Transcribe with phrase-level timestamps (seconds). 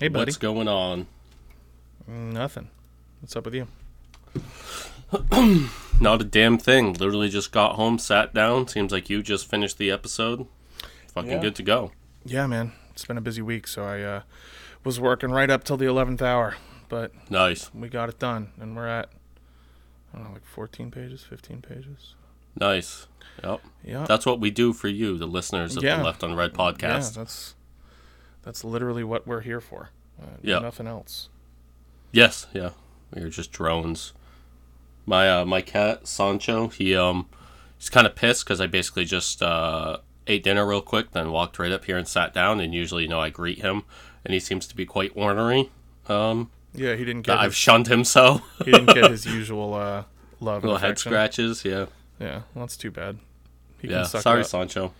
[0.00, 0.30] Hey, buddy.
[0.30, 1.06] What's going on?
[2.08, 2.70] Nothing.
[3.20, 3.68] What's up with you?
[6.00, 6.94] Not a damn thing.
[6.94, 8.66] Literally just got home, sat down.
[8.66, 10.46] Seems like you just finished the episode.
[11.12, 11.40] Fucking Yeah.
[11.40, 11.92] good to go.
[12.24, 12.72] Yeah, man.
[12.92, 14.22] It's been a busy week, so I uh,
[14.84, 16.56] was working right up till the 11th hour,
[16.88, 17.70] but Nice.
[17.74, 19.10] we got it done, and we're at,
[20.14, 22.14] I don't know, like 14 pages, 15 pages.
[22.58, 23.06] Nice.
[23.44, 23.60] Yep.
[23.84, 24.06] Yeah.
[24.08, 25.98] That's what we do for you, the listeners of Yeah.
[25.98, 27.14] the Left on Red yeah, podcast.
[27.14, 27.54] that's
[28.42, 29.90] that's literally what we're here for.
[30.20, 30.58] Uh, Yeah.
[30.58, 31.28] Nothing else.
[32.12, 32.70] Yes, yeah.
[33.14, 34.12] We are just drones.
[35.06, 37.26] My uh, my cat Sancho, he um
[37.78, 41.58] he's kind of pissed because I basically just uh, ate dinner real quick, then walked
[41.58, 42.60] right up here and sat down.
[42.60, 43.84] And usually, you know, I greet him,
[44.24, 45.70] and he seems to be quite ornery.
[46.08, 48.42] Um, Yeah, he didn't get I've shunned him so.
[48.64, 50.04] he didn't get his usual uh,
[50.40, 51.86] love Little head scratches, yeah,
[52.20, 53.18] Yeah, well, that's too bad.
[53.80, 53.98] He yeah.
[54.02, 54.44] can suck Sorry.
[54.44, 54.92] Sancho.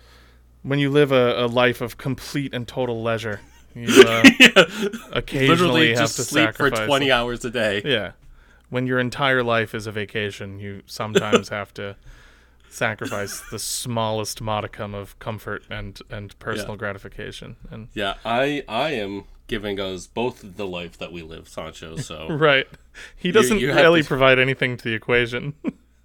[0.63, 3.41] When you live a, a life of complete and total leisure,
[3.75, 4.23] you uh,
[5.13, 6.87] occasionally Literally have just to sleep for sacrifice.
[6.87, 7.83] twenty hours a day.
[7.85, 8.13] Yeah.
[8.69, 11.97] When your entire life is a vacation, you sometimes have to
[12.69, 16.79] sacrifice the smallest modicum of comfort and, and personal Yeah.
[16.79, 17.57] gratification.
[17.71, 21.97] And Yeah, I I am giving us both the life that we live, Sancho.
[22.11, 22.67] So right.
[23.17, 25.55] He doesn't you have really to- provide anything to the equation.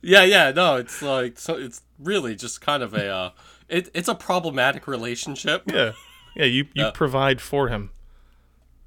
[0.02, 3.30] yeah, yeah, no, it's like so it's really just kind of a uh,
[3.69, 5.63] it, it's a problematic relationship.
[5.71, 5.94] yeah.
[6.35, 6.91] Yeah, you, you Yeah.
[6.94, 7.91] provide for him.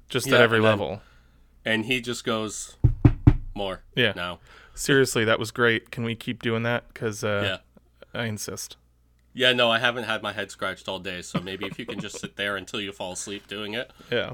[0.07, 1.01] Just Yeah, at every and then- level.
[1.65, 2.75] and he just goes
[3.55, 3.81] more.
[3.95, 4.13] Yeah.
[4.15, 4.39] Now.
[4.75, 5.89] Seriously, that was great.
[5.91, 6.87] Can we keep doing that?
[6.93, 7.59] Because uh,
[8.13, 8.19] Yeah.
[8.21, 8.77] I insist.
[9.33, 11.99] Yeah, no, I haven't had my head scratched all day, so maybe if you can
[11.99, 13.91] just sit there until you fall asleep doing it.
[14.11, 14.33] Yeah.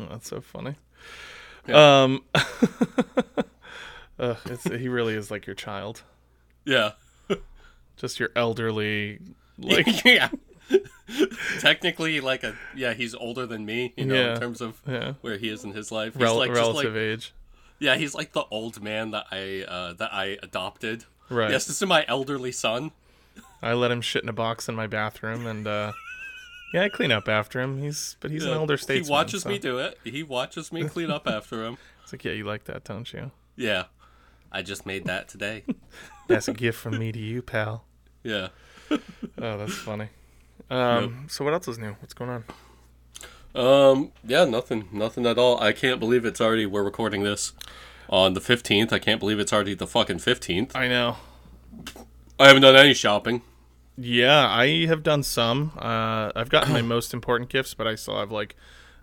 [0.00, 0.74] Oh, that's so funny.
[1.66, 2.02] Yeah.
[2.04, 2.24] Um,
[4.18, 6.02] Ugh, it's, he really is like your child.
[6.64, 6.92] Yeah.
[7.96, 9.20] Just your elderly,
[9.58, 10.28] like, yeah.
[11.60, 14.34] Technically, like a yeah, he's older than me, you know, Yeah.
[14.34, 16.14] in terms of yeah, where he is in his life.
[16.14, 17.32] He's rel- like just relative like age.
[17.78, 21.04] yeah, he's like the old man that I uh, that I adopted.
[21.30, 21.50] Right.
[21.50, 22.90] Yes, this is my elderly son.
[23.62, 25.92] I let him shit in a box in my bathroom, and uh,
[26.74, 27.80] yeah, I clean up after him.
[27.80, 28.56] He's but he's an Yeah.
[28.56, 29.04] elder statesman.
[29.06, 29.98] He watches so- me do it.
[30.04, 31.78] He watches me clean up after him.
[32.02, 33.32] It's like, yeah, you like that, don't you?
[33.56, 33.86] Yeah.
[34.52, 35.64] I just made that today.
[36.28, 37.84] That's a gift from me to you, pal.
[38.22, 38.48] Yeah.
[39.38, 40.08] Oh, that's funny.
[40.70, 41.92] Um, so what else is new?
[42.00, 42.44] What's going on?
[43.54, 44.12] Um.
[44.24, 44.44] Yeah.
[44.44, 44.88] Nothing.
[44.92, 45.60] Nothing at all.
[45.60, 46.66] I can't believe it's already.
[46.66, 47.52] We're recording this
[48.08, 48.92] on the fifteenth.
[48.92, 50.74] I can't believe it's already the fucking fifteenth.
[50.74, 51.16] I know.
[52.38, 53.42] I haven't done any shopping.
[53.96, 55.72] Yeah, I have done some.
[55.76, 58.56] Uh, I've gotten my most important gifts, but I still have like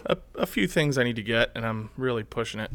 [0.06, 2.72] a, a few things I need to get, and I'm really pushing it.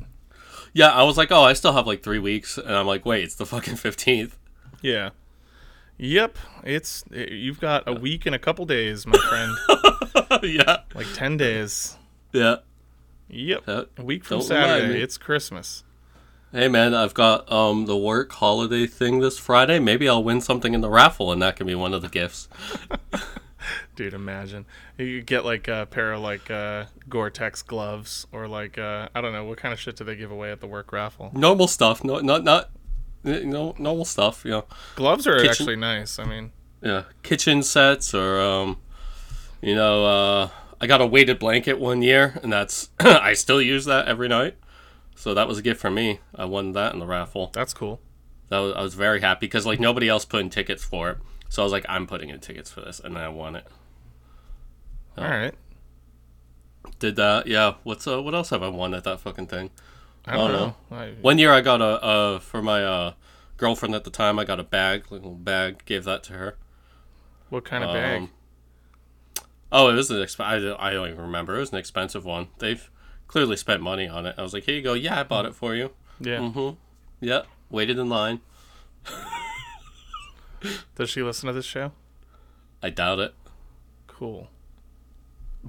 [0.73, 0.89] Yeah.
[0.91, 3.35] I was like, oh, I still have like three weeks, and I'm like, wait, it's
[3.35, 4.38] the fucking fifteenth.
[4.83, 5.11] Yeah.
[6.01, 10.43] Yep, it's you've got a week and a couple days, my friend.
[10.45, 10.79] yeah.
[10.95, 11.97] like ten days.
[12.33, 12.57] Yeah.
[13.29, 13.83] Yep, Yeah.
[13.97, 15.01] a week from Don't Saturday.
[15.03, 15.83] It's Christmas.
[16.53, 19.81] Hey man, I've got um the work holiday thing this Friday.
[19.81, 22.49] Maybe I'll win something in the raffle, and that can be one of the gifts.
[23.97, 24.65] Dude, imagine
[24.97, 29.33] you get like a pair of like uh, Gore-Tex gloves, or like uh, I don't
[29.33, 31.33] know what kind of shit do they give away at the work raffle.
[31.35, 32.05] Normal stuff.
[32.05, 32.71] No, not not.
[33.45, 34.45] No, normal stuff.
[34.45, 34.65] You know.
[34.97, 36.19] Gloves are Kitchen- actually nice.
[36.19, 36.53] I mean,
[36.83, 38.79] yeah, kitchen sets or um,
[39.61, 40.49] you know, uh,
[40.81, 44.57] I got a weighted blanket one year, and that's I still use that every night.
[45.17, 46.21] So that was a gift for me.
[46.35, 47.51] I won that in the raffle.
[47.53, 48.01] that's cool.
[48.51, 51.19] That was, I was very happy because like nobody else put in tickets for it.
[51.49, 53.67] So I was like, I'm putting in tickets for this, and then I won it.
[55.17, 55.23] Oh.
[55.25, 55.55] All right.
[57.01, 57.47] Did that?
[57.47, 57.75] Yeah.
[57.83, 58.23] What's uh?
[58.23, 59.71] What else have I won at that fucking thing?
[60.29, 60.75] I don't Oh, know.
[60.91, 60.97] no.
[60.97, 63.13] I, One year I got a uh for my uh
[63.57, 64.39] girlfriend at the time.
[64.39, 65.85] I got a bag, little bag.
[65.85, 66.57] Gave that to her.
[67.49, 68.23] what kind of bag?
[68.23, 68.31] Um,
[69.71, 71.55] Oh, it was an exp- I, don't- I don't even remember.
[71.57, 72.49] It was an expensive one.
[72.59, 72.91] They've
[73.27, 74.35] clearly spent money on it.
[74.39, 74.95] I was like, here you go.
[74.95, 75.91] Yeah, I bought it for you.
[76.21, 76.39] yeah.
[76.39, 76.77] Mm-hmm.
[77.21, 77.43] Yeah.
[77.69, 78.41] Waited in line.
[80.97, 81.93] Does she listen to this show?
[82.83, 83.35] I doubt it.
[84.07, 84.49] Cool.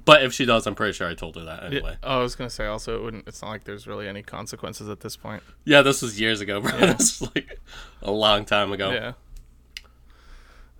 [0.04, 1.96] But if she does, I'm pretty sure I told her that anyway.
[2.02, 2.08] Yeah.
[2.08, 3.26] Oh, I was gonna say also it wouldn't.
[3.26, 5.42] It's not like there's really any consequences at this point.
[5.64, 6.70] Yeah, this was years ago, bro.
[6.72, 7.58] this was like
[8.02, 8.90] a long time ago.
[8.92, 9.12] Yeah.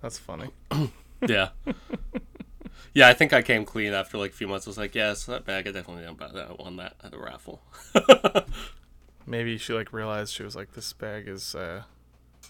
[0.01, 0.49] That's funny.
[1.27, 1.49] Yeah.
[2.93, 4.65] yeah, I think I came clean after like a few months.
[4.67, 6.49] I was like, yes, that bag, I definitely didn't buy that.
[6.49, 7.61] I won that at the raffle.
[9.27, 11.83] Maybe she like realized she was like, this bag is uh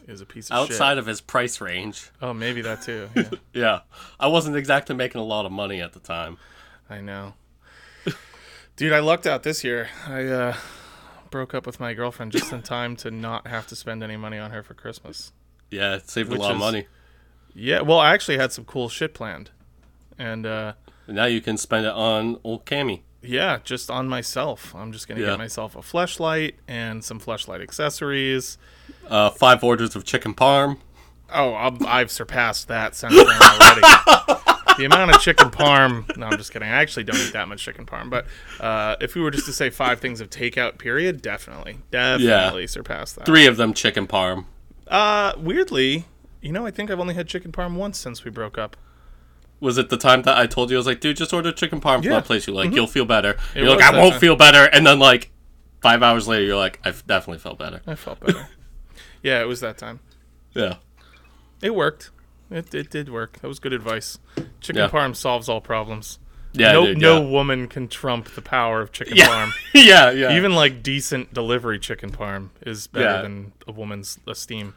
[0.07, 0.97] is a piece of Outside shit.
[0.99, 2.09] of his price range.
[2.21, 3.09] Oh, maybe that too.
[3.15, 3.79] Yeah, Yeah.
[4.19, 6.37] I wasn't exactly making a lot of money at the time.
[6.89, 7.33] I know.
[8.75, 9.89] Dude, I lucked out this year.
[10.07, 10.55] I uh
[11.29, 14.37] broke up with my girlfriend just in time to not have to spend any money
[14.37, 15.31] on her for Christmas.
[15.69, 16.87] Yeah, it saved a lot of money.
[17.53, 19.51] Yeah, well, I actually had some cool shit planned,
[20.17, 20.73] and uh
[21.07, 23.01] now you can spend it on old Cammy.
[23.23, 24.73] Yeah, just on myself.
[24.75, 25.27] I'm just gonna Yeah.
[25.31, 28.57] get myself a flashlight and some flashlight accessories.
[29.07, 30.77] Uh, five orders of chicken parm.
[31.33, 33.81] Oh, I've, I've surpassed that then already.
[34.77, 36.17] the amount of chicken parm.
[36.17, 36.67] No, I'm just kidding.
[36.67, 38.09] I actually don't eat that much chicken parm.
[38.09, 38.25] But
[38.59, 43.15] uh, if we were just to say five things of takeout, period, definitely, definitely surpassed
[43.17, 43.25] that.
[43.25, 44.45] Three of them chicken parm.
[44.87, 46.05] Uh, weirdly,
[46.41, 48.75] you know, I think I've only had chicken parm once since we broke up.
[49.61, 51.79] Was it the time that I told you I was like, dude, just order chicken
[51.79, 52.15] parm from Yeah.
[52.15, 52.75] that place you like, mm-hmm.
[52.75, 53.37] you'll feel better.
[53.55, 54.19] It you're like, I won't time.
[54.19, 55.31] feel better, and then like
[55.81, 57.81] five hours later, you're like, I've definitely felt better.
[57.87, 58.47] I felt better.
[59.23, 59.99] yeah, it was that time.
[60.53, 60.75] Yeah,
[61.61, 62.09] It worked.
[62.49, 63.39] It, it did work.
[63.39, 64.17] That was good advice.
[64.59, 64.89] Chicken Yeah.
[64.89, 66.19] parm solves all problems.
[66.53, 67.29] yeah, no dude, no yeah.
[67.29, 69.27] woman can trump the power of chicken Yeah.
[69.27, 69.51] parm.
[69.73, 70.35] yeah, yeah.
[70.35, 74.73] Even like decent delivery chicken parm is better than a woman's esteem.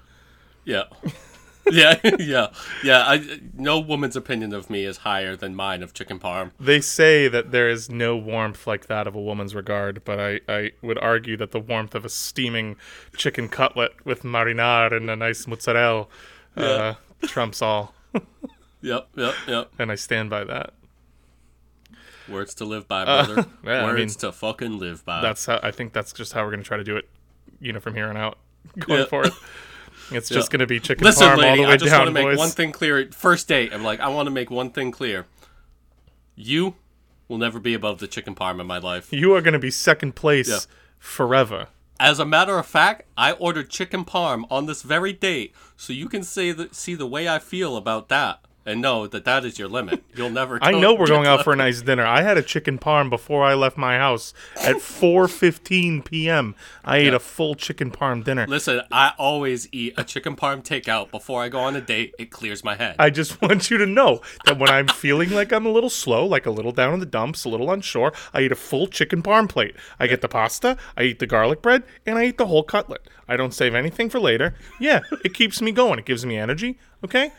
[0.64, 0.84] Yeah.
[1.70, 2.48] yeah, yeah,
[2.82, 3.04] yeah.
[3.06, 6.52] I, no woman's opinion of me is higher than mine of chicken parm.
[6.60, 10.40] They say that there is no warmth like that of a woman's regard, but I,
[10.48, 12.76] I would argue that the warmth of a steaming
[13.16, 16.06] chicken cutlet with marinade and a nice mozzarella
[16.56, 17.94] uh, trumps all.
[18.82, 19.70] Yep, yep, yep.
[19.78, 20.74] And I stand by that.
[22.28, 23.38] Words to live by, brother.
[23.40, 25.22] Uh, yeah, I Words mean, to fucking live by.
[25.22, 27.08] That's how I think that's just how we're gonna try to do it,
[27.60, 28.36] you know, from here on out,
[28.78, 29.06] going Yeah.
[29.06, 29.32] forward.
[30.10, 32.12] It's just gonna be chicken Listen, parm all lady, the way I just want to
[32.12, 32.38] make boys.
[32.38, 33.08] one thing clear.
[33.12, 35.26] First date, I'm like, I want to make one thing clear.
[36.36, 36.74] You
[37.28, 39.12] will never be above the chicken parm in my life.
[39.12, 40.58] You are gonna be second place Yeah.
[40.98, 41.68] forever.
[42.00, 46.08] As a matter of fact, I ordered chicken parm on this very date, so you
[46.08, 49.68] can say see the way I feel about that, and know that that is your
[49.68, 50.02] limit.
[50.14, 50.58] You'll never.
[50.62, 52.04] I know we're going out for a nice dinner.
[52.04, 54.76] I had a chicken parm before I left my house at
[55.28, 56.54] 4:15 p.m.
[56.84, 58.46] I ate a full chicken parm dinner.
[58.46, 62.14] Listen, I always eat a chicken parm takeout before I go on a date.
[62.18, 62.96] It clears my head.
[62.98, 66.24] I just want you to know that when I'm feeling like I'm a little slow,
[66.26, 69.22] like a little down in the dumps, a little unsure, I eat a full chicken
[69.22, 69.74] parm plate.
[69.98, 73.08] I get the pasta, I eat the garlic bread, and I eat the whole cutlet.
[73.28, 74.54] I don't save anything for later.
[74.78, 75.98] Yeah, it keeps me going.
[75.98, 76.78] It gives me energy.
[77.02, 77.32] Okay.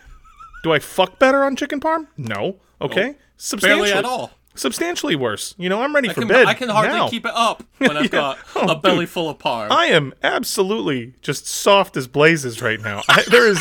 [0.65, 2.07] Do I fuck better on chicken parm?
[2.17, 2.55] No.
[2.81, 3.17] Okay.
[3.37, 4.31] Substantially Barely at all.
[4.55, 5.53] Substantially worse.
[5.59, 6.47] You know, I'm ready I for can, bed.
[6.47, 7.07] I can hardly now.
[7.07, 9.09] keep it up when I've got Oh, a belly dude.
[9.09, 9.69] full of parm.
[9.69, 13.03] I am absolutely just soft as blazes right now.
[13.07, 13.59] I, there is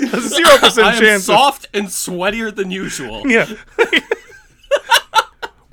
[0.00, 1.28] a zero percent chance.
[1.28, 3.28] of- soft and sweatier than usual.
[3.30, 3.44] yeah.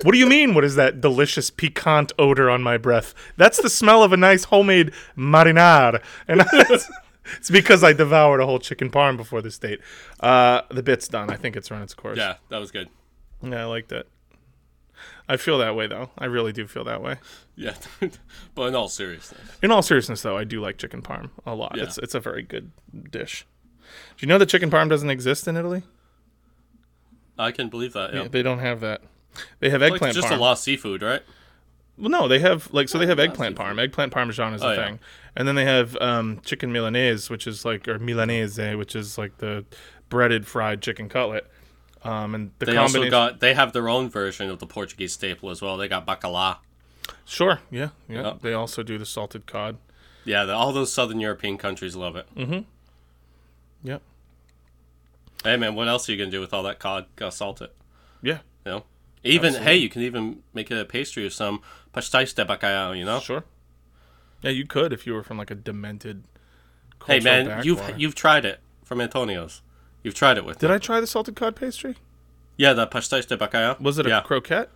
[0.02, 0.52] what do you mean?
[0.52, 3.14] What is that delicious piquant odor on my breath?
[3.38, 6.42] That's the smell of a nice homemade marinade, and
[7.36, 9.80] it's, because I devoured a whole chicken parm before this date.
[10.20, 11.30] Uh, the bit's done.
[11.30, 12.18] I think it's run its course.
[12.18, 12.88] Yeah, that was good.
[13.42, 14.08] yeah, I liked it.
[15.28, 16.10] I feel that way though.
[16.16, 17.16] I really do feel that way.
[17.56, 17.74] Yeah,
[18.54, 21.76] but in all seriousness, In all seriousness, though, I do like chicken parm a lot.
[21.76, 21.84] Yeah.
[21.84, 22.70] It's it's a very good
[23.10, 23.46] dish.
[24.16, 25.82] Do you know that chicken parm doesn't exist in Italy?
[27.38, 28.14] I can believe that.
[28.14, 29.02] Yeah, They don't have that.
[29.60, 30.38] They have like eggplant just parm.
[30.38, 31.22] a lot of seafood, right?
[31.98, 33.80] Well, no, they have like so they have Oh, eggplant parm.
[33.82, 34.84] Eggplant parmesan is the Oh, yeah.
[34.86, 34.98] thing,
[35.34, 39.38] and then they have um, chicken milanese, which is like or milanese, which is like
[39.38, 39.64] the
[40.10, 41.50] breaded fried chicken cutlet.
[42.04, 45.50] Um, and the They also got they have their own version of the Portuguese staple
[45.50, 45.76] as well.
[45.78, 46.58] They got bacala.
[47.24, 48.34] sure, yeah, yeah, Yeah.
[48.42, 49.78] They also do the salted cod.
[50.24, 52.26] Yeah, the, all those southern European countries love it.
[53.84, 54.02] Yep.
[55.44, 57.06] Hey man, what else are you gonna do with all that cod?
[57.16, 57.72] Gotta salt it.
[58.22, 58.84] Yeah, You know.
[59.22, 59.72] Even Absolutely.
[59.72, 61.60] hey, you can even make it a pastry of some
[61.96, 62.90] pastéis de bacalhau.
[62.90, 63.20] Uh, you know.
[63.20, 63.44] sure.
[64.42, 66.24] Yeah, you could if you were from like a demented.
[67.06, 68.00] Hey man, you've backwater.
[68.00, 69.62] you've tried it from Antonio's.
[70.02, 70.58] You've tried it with.
[70.58, 70.76] Did me.
[70.76, 71.96] I try the salted cod pastry?
[72.56, 73.80] Yeah, the pastéis de bacalhau.
[73.80, 74.20] Was it a yeah.
[74.22, 74.70] croquette?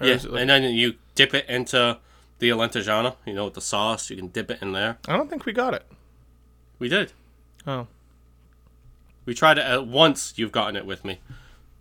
[0.00, 1.98] Or Yeah, like- and then you dip it into
[2.38, 3.16] the alentejana.
[3.26, 4.98] You know, with the sauce, you can dip it in there.
[5.06, 5.86] I don't think we got it.
[6.78, 7.12] We did.
[7.66, 7.86] Oh,
[9.24, 10.34] We tried it at once.
[10.36, 11.20] You've gotten it with me.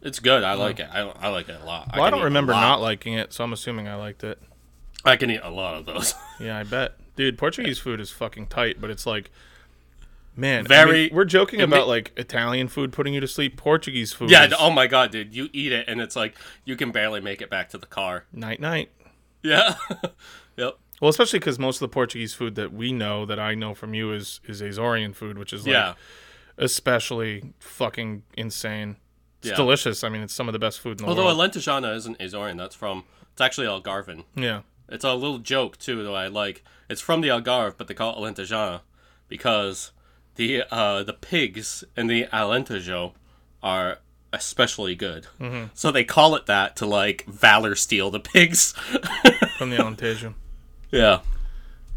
[0.01, 0.43] It's good.
[0.43, 0.87] I like it.
[0.91, 1.91] I, I like it a lot.
[1.93, 4.41] well, I, can don't remember not liking it, so I'm assuming I liked it.
[5.05, 6.13] I can eat a lot of those.
[6.39, 7.37] Yeah, I bet, dude.
[7.37, 9.29] Portuguese food is fucking tight, but it's like,
[10.35, 13.57] man, I Very- mean, we're joking about ma- like Italian food putting you to sleep.
[13.57, 14.45] Portuguese food, yeah.
[14.45, 15.35] is Oh my god, dude!
[15.35, 18.25] You eat it, and it's like you can barely make it back to the car.
[18.33, 18.89] night night.
[19.43, 19.75] Yeah.
[20.57, 20.77] yep.
[20.99, 23.93] Well, especially because most of the Portuguese food that we know, that I know from
[23.93, 25.93] you, is is Azorean food, which is like Yeah.
[26.57, 28.95] especially fucking insane.
[29.41, 29.55] It's Yeah.
[29.55, 30.03] delicious.
[30.03, 31.39] I mean, it's some of the best food in the Although world.
[31.39, 33.03] Although Alentejana isn't Azorean, that's from.
[33.33, 34.23] It's actually Algarven.
[34.35, 36.15] yeah, It's a little joke too, though.
[36.15, 36.63] I like.
[36.89, 38.81] It's from the Algarve, but they call it Alentejana
[39.27, 39.91] because
[40.35, 43.13] the uh, the pigs in the Alentejo
[43.63, 43.99] are
[44.33, 45.27] especially good.
[45.39, 45.65] Mm-hmm.
[45.73, 48.71] So they call it that to like valor steal the pigs.
[49.57, 50.33] from the Alentejo.
[50.91, 51.19] yeah,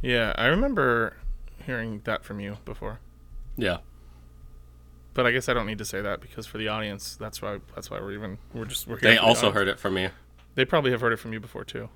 [0.03, 1.17] Yeah, I remember
[1.67, 3.01] hearing that from you before.
[3.57, 3.79] yeah,
[5.15, 7.61] But I guess I don't need to say that because for the audience, that's why
[7.75, 9.11] that's why we're even we're just we're here.
[9.11, 9.55] they the also audience.
[9.55, 10.09] heard it from me.
[10.57, 11.89] They probably have heard it from you before too.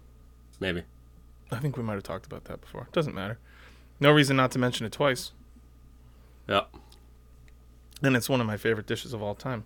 [0.61, 0.85] Maybe.
[1.51, 2.89] I think we might have talked about that before.
[2.93, 3.39] Doesn't matter.
[4.01, 5.33] No reason not to mention it twice.
[6.49, 6.69] Yep.
[8.03, 9.65] And it's one of my favorite dishes of all time.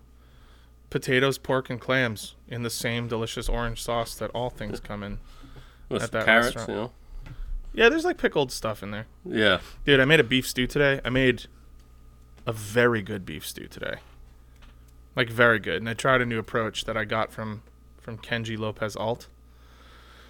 [0.90, 5.18] Potatoes, pork, and clams in the same delicious orange sauce that all things come in.
[5.88, 6.68] With At that carrots, restaurant.
[6.68, 6.92] you know.
[7.74, 9.06] Yeah, there's like pickled stuff in there.
[9.24, 9.60] Yeah.
[9.84, 11.00] Dude, I made a beef stew today.
[11.04, 11.46] I made
[12.46, 13.96] a very good beef stew today.
[15.14, 15.76] Like very good.
[15.76, 17.62] And I tried a new approach that I got from
[18.00, 19.28] from Kenji Lopez Alt.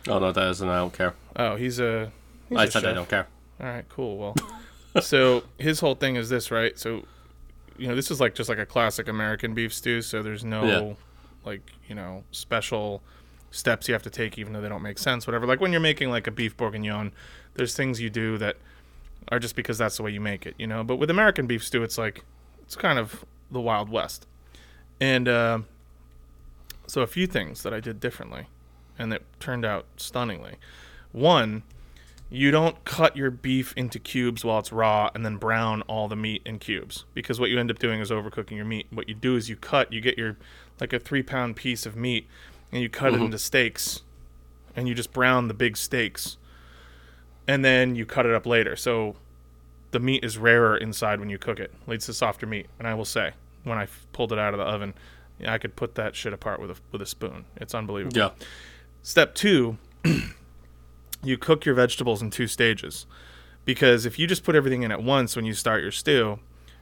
[0.08, 0.68] Oh no, that isn't.
[0.68, 1.14] I don't care.
[1.36, 2.10] Oh, he's a
[2.48, 3.28] he's I a said I don't care.
[3.60, 4.18] All right, cool.
[4.18, 4.36] Well,
[5.02, 6.76] so his whole thing is this, right?
[6.78, 7.04] So,
[7.78, 10.02] you know, this is like just like a classic American beef stew.
[10.02, 10.94] So there's no Yeah.
[11.44, 13.00] like you know special
[13.52, 15.26] steps you have to take, even though they don't make sense.
[15.26, 15.46] Whatever.
[15.46, 17.12] Like when you're making like a beef bourguignon,
[17.54, 18.56] there's things you do that
[19.32, 20.84] are just because that's the way you make it, you know.
[20.84, 22.22] But with American beef stew, it's like
[22.60, 24.26] it's kind of the Wild West,
[25.00, 25.60] and uh,
[26.86, 28.46] so a few things that I did differently,
[28.98, 30.56] and that turned out stunningly.
[31.12, 31.62] One,
[32.28, 36.16] you don't cut your beef into cubes while it's raw and then brown all the
[36.16, 38.86] meat in cubes because what you end up doing is overcooking your meat.
[38.90, 40.36] What you do is you cut, you get your
[40.80, 42.26] like a three pound piece of meat
[42.70, 44.02] and you cut it into steaks
[44.74, 46.38] and you just brown the big steaks
[47.46, 48.76] and then you cut it up later.
[48.76, 49.16] So
[49.92, 52.66] the meat is rarer inside when you cook it, leads to softer meat.
[52.78, 53.32] And I will say,
[53.64, 54.94] when I f- pulled it out of the oven,
[55.46, 57.44] I could put that shit apart with a with a spoon.
[57.56, 58.16] It's unbelievable.
[58.18, 58.30] Yeah.
[59.02, 59.78] Step two,
[61.22, 63.06] you cook your vegetables in two stages.
[63.64, 66.40] Because if you just put everything in at once when you start your stew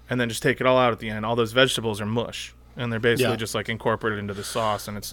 [0.09, 2.55] and then just take it all out at the end, all those vegetables are mush.
[2.76, 3.37] And they're basically Yeah.
[3.37, 4.88] just like incorporated into the sauce.
[4.88, 5.12] And it's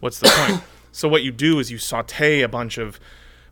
[0.00, 0.62] what's the point?
[0.92, 3.00] so, what you do is you saute a bunch of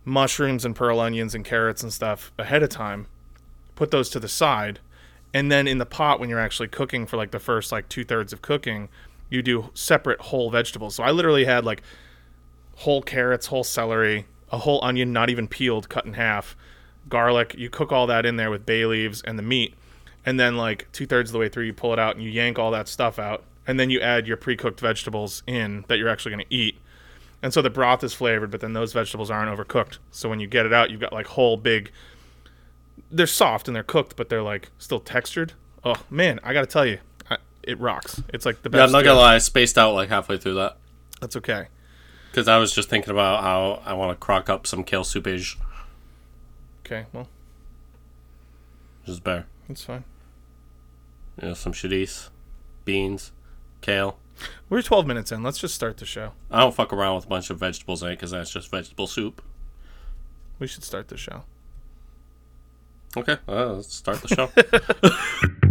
[0.05, 3.07] mushrooms and pearl onions and carrots and stuff ahead of time,
[3.77, 4.79] put those to the side.
[5.33, 8.03] And then in the pot, when you're actually cooking for like the first like two
[8.03, 8.89] thirds of cooking,
[9.29, 10.95] you do separate whole vegetables.
[10.95, 11.81] So, I literally had like
[12.75, 16.55] whole carrots, whole celery, a whole onion, not even peeled, cut in half,
[17.09, 17.55] garlic.
[17.57, 19.73] You cook all that in there with bay leaves and the meat.
[20.25, 22.29] And then, like, two thirds of the way through, you pull it out and you
[22.29, 23.43] yank all that stuff out.
[23.65, 26.77] And then you add your pre cooked vegetables in that you're actually going to eat.
[27.41, 29.99] And so the broth is flavored, but then those vegetables aren't overcooked.
[30.11, 31.91] So when you get it out, you've got like whole big.
[33.11, 35.53] They're soft and they're cooked, but they're like still textured.
[35.83, 36.99] Oh, man, I got to tell you,
[37.29, 38.21] I, it rocks.
[38.33, 38.79] It's like the best.
[38.79, 39.35] Yeah, I'm not gonna lie.
[39.35, 40.77] I spaced out like halfway through that
[41.21, 41.67] That's okay.
[42.31, 45.55] because I was just thinking about how I want to crock up some kale soupage.
[46.85, 47.27] Okay, well,
[49.05, 49.45] Just better.
[49.67, 50.03] that's fine.
[51.41, 52.29] You know, some chorizo,
[52.85, 53.31] beans,
[53.81, 54.17] kale.
[54.69, 55.43] We're 12 minutes in.
[55.43, 56.31] Let's just start the show.
[56.51, 59.07] I don't fuck around with a bunch of vegetables in it because that's just vegetable
[59.07, 59.41] soup.
[60.59, 61.43] We should start the show.
[63.15, 65.61] Okay, let's start the show.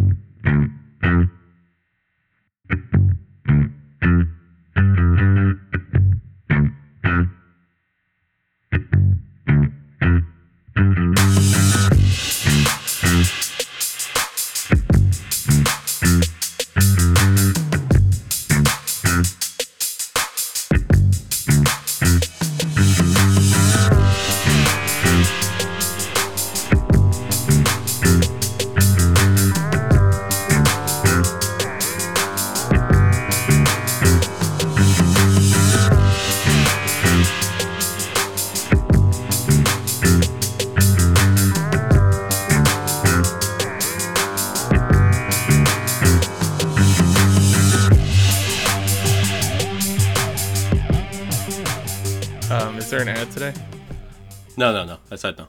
[54.56, 54.98] no, no, no.
[55.10, 55.48] I said no.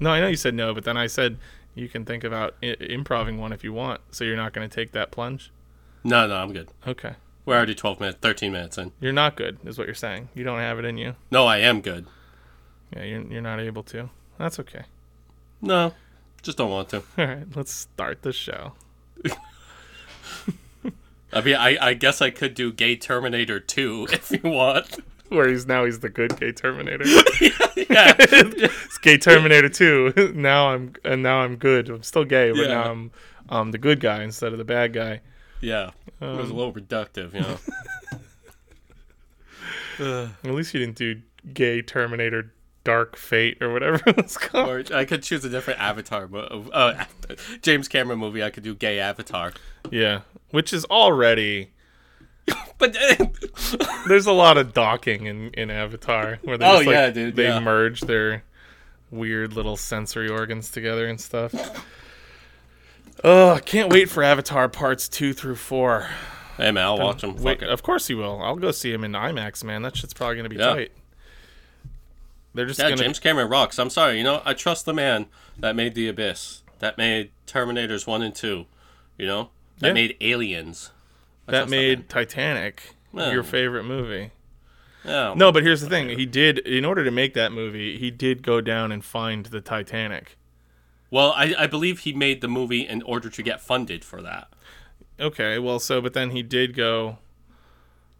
[0.00, 1.38] No, I know you said no, but then I said
[1.74, 4.00] you can think about I- improving one if you want.
[4.10, 5.50] So you're not going to take that plunge?
[6.04, 6.68] No, no, I'm good.
[6.86, 7.14] Okay.
[7.44, 8.92] We're already 12 minutes, 13 minutes in.
[9.00, 10.28] You're not good, is what you're saying.
[10.34, 11.14] You don't have it in you.
[11.30, 12.06] No, I am good.
[12.94, 14.10] Yeah, you're, you're not able to.
[14.38, 14.84] That's okay.
[15.60, 15.94] No,
[16.42, 16.98] just don't want to.
[17.18, 18.72] All right, let's start the show.
[21.32, 24.98] I mean, I, I guess I could do Gay Terminator 2 if you want.
[25.36, 27.04] Where he's now he's the good gay Terminator.
[27.06, 27.22] yeah.
[28.18, 30.32] it's gay Terminator 2.
[30.34, 31.88] now I'm and now I'm good.
[31.90, 32.68] I'm still gay, but Yeah.
[32.68, 33.10] now I'm
[33.48, 35.20] um the good guy instead of the bad guy.
[35.60, 35.90] Yeah.
[36.20, 37.58] It was a little reductive, you know.
[40.44, 41.20] At least you didn't do
[41.52, 42.52] gay Terminator
[42.84, 44.68] Dark Fate or whatever it was called.
[44.68, 47.04] or I could choose a different Avatar, mo- uh,
[47.62, 48.42] James Cameron movie.
[48.42, 49.52] I could do Gay Avatar.
[49.90, 50.20] Yeah,
[50.50, 51.72] which is already
[52.78, 53.26] But uh,
[54.06, 57.34] there's a lot of docking in in Avatar where they Oh, just, like, yeah, dude,
[57.34, 57.58] they yeah.
[57.58, 58.44] merge their
[59.10, 61.52] weird little sensory organs together and stuff.
[63.24, 66.06] Oh, I can't wait for Avatar parts two through four.
[66.56, 67.34] Hey man, I'll watch him.
[67.36, 68.40] Wait, of course he will.
[68.42, 69.82] I'll go see him in IMAX, man.
[69.82, 70.66] That shit's probably gonna be Yeah.
[70.74, 70.92] tight.
[72.54, 73.02] They're just Yeah, gonna.
[73.02, 73.78] James Cameron rocks.
[73.78, 75.26] I'm sorry, you know, I trust the man
[75.58, 78.66] that made The Abyss, that made Terminators 1 and 2,
[79.16, 79.50] you know,
[79.80, 79.92] that Yeah.
[79.94, 80.90] made Aliens.
[81.48, 82.08] That made.
[82.08, 84.30] Titanic your favorite movie.
[85.04, 85.34] Yeah.
[85.36, 86.10] No, but here's the thing.
[86.10, 89.60] He did, in order to make that movie, he did go down and find the
[89.60, 90.36] Titanic.
[91.10, 94.48] Well, I, I believe he made the movie in order to get funded for that.
[95.18, 97.18] Okay, well, so, but then he did go.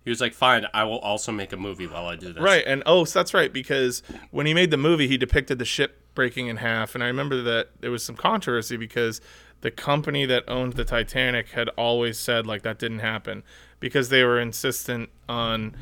[0.04, 2.42] He was like, fine, I will also make a movie while I do this.
[2.42, 5.66] Right, and oh, so that's right, because when he made the movie, he depicted the
[5.66, 6.94] ship breaking in half.
[6.94, 9.20] And I remember that there was some controversy because
[9.60, 13.42] the company that owned the Titanic had always said, like, that didn't happen
[13.80, 15.74] because they were insistent on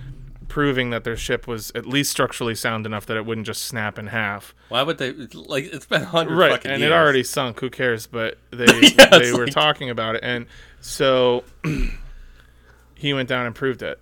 [0.48, 3.98] proving that their ship was at least structurally sound enough that it wouldn't just snap
[3.98, 4.54] in half.
[4.68, 6.90] Why would they, like, it's been 100 right fucking and years.
[6.90, 7.58] it already sunk.
[7.60, 8.06] Who cares?
[8.06, 8.64] But they
[8.96, 10.20] Yeah, they were like- talking about it.
[10.22, 10.46] And
[10.80, 11.42] so
[12.94, 13.98] he went down and proved it.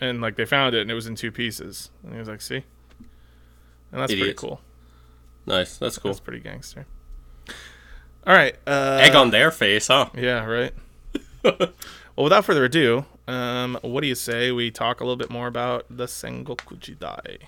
[0.00, 1.90] And like they found it and it was in two pieces.
[2.04, 2.62] And he was like see?
[3.92, 4.60] And that's pretty cool.
[5.46, 6.10] Nice, that's cool.
[6.10, 6.86] that's pretty gangster
[8.26, 10.08] all right uh Egg on their face, huh?
[10.14, 10.72] yeah right
[11.44, 11.68] well
[12.16, 15.84] without further ado um what do you say we talk a little bit more about
[15.90, 17.38] the sengoku jidai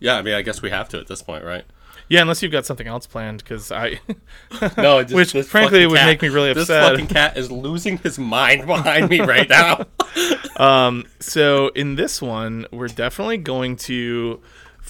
[0.00, 1.64] Yeah, I mean, I guess we have to at this point, right?
[2.08, 4.00] yeah unless you've got something else planned because i
[4.76, 6.66] No, just, Which, frankly, would cat- make me really upset.
[6.66, 9.86] This fucking cat is losing his mind behind me right now.
[10.56, 14.40] Um, so in this one, we're definitely going to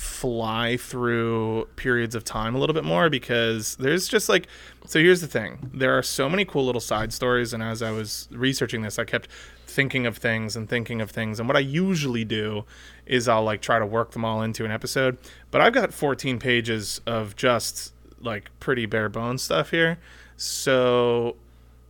[0.03, 4.49] fly through periods of time a little bit more because there's just like
[4.85, 5.71] so here's the thing.
[5.73, 9.05] There are so many cool little side stories and as i was researching this i
[9.05, 9.29] kept
[9.65, 11.39] thinking of things and thinking of things.
[11.39, 12.65] And what i usually do
[13.07, 15.19] is i'll like try to work them all into an episode.
[15.53, 19.99] But i've got 14 pages of just like pretty bare bones stuff here.
[20.37, 21.37] So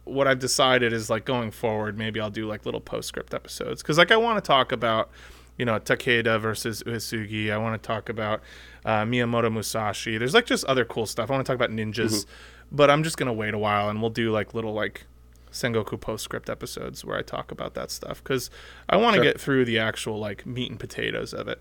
[0.05, 3.83] what I've decided is like going forward, maybe I'll do like little postscript episodes.
[3.83, 5.11] Because like I want to talk about,
[5.63, 7.53] you know, Takeda versus Uesugi.
[7.53, 8.43] I want to talk about
[8.85, 10.19] uh, Miyamoto Musashi.
[10.19, 11.31] There's like just other cool stuff.
[11.31, 12.27] I want to talk about ninjas,
[12.73, 15.05] but I'm just gonna wait a while and we'll do like little like
[15.53, 18.51] Sengoku postscript episodes where I talk about that stuff because
[18.89, 19.25] I want to Sure.
[19.25, 21.61] get through the actual like meat and potatoes of it.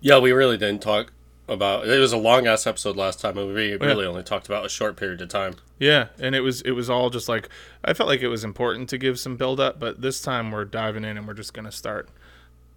[0.00, 1.12] yeah, we really didn't talk
[1.46, 1.86] about.
[1.86, 4.70] It was a long ass episode last time, and we really only talked about a
[4.70, 5.56] short period of time.
[5.78, 7.50] Yeah, and it was it was all just like
[7.84, 10.64] I felt like it was important to give some build up, but this time we're
[10.64, 12.08] diving in and we're just gonna start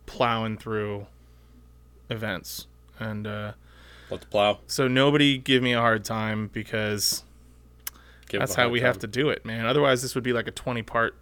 [0.06, 1.08] plowing through
[2.10, 2.68] events.
[3.00, 3.54] And uh,
[4.10, 4.60] Let's plow.
[4.68, 7.24] so nobody give me a hard time because
[8.30, 8.88] Give that's how we time.
[8.88, 9.66] have to do it, man.
[9.66, 11.16] Otherwise, this would be like a twenty part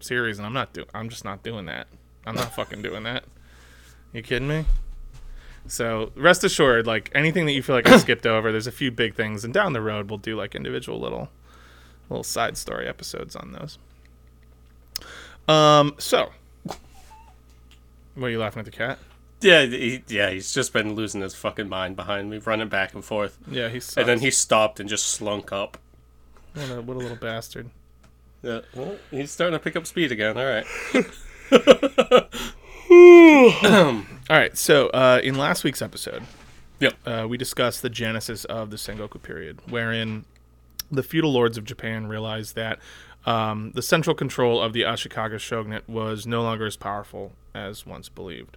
[0.00, 0.88] series, and I'm not doing.
[0.94, 1.86] I'm just not doing that.
[2.26, 3.24] I'm not fucking doing that.
[4.12, 4.64] You kidding me?
[5.66, 8.90] So rest assured, like anything that you feel like I skipped over, there's a few
[8.90, 11.30] big things, and down the road we'll do like individual little,
[12.10, 13.78] little side story episodes on those.
[15.48, 15.94] Um.
[15.98, 16.32] So,
[18.14, 18.98] what are you laughing at the cat?
[19.40, 23.04] Yeah, he, yeah, he's just been losing his fucking mind behind me, running back and
[23.04, 25.76] forth, Yeah, he's and then he stopped and just slunk up.
[26.54, 27.68] what a, what a little bastard.
[28.42, 30.36] Yeah, well, he's starting to pick up speed again.
[30.38, 30.66] All right.
[34.30, 34.56] All right.
[34.56, 36.22] So, uh, in last week's episode,
[36.80, 36.94] Yep.
[37.06, 40.24] uh, we discussed the genesis of the Sengoku period, wherein
[40.90, 42.78] the feudal lords of Japan realized that
[43.26, 48.08] um, the central control of the Ashikaga shogunate was no longer as powerful as once
[48.08, 48.56] believed.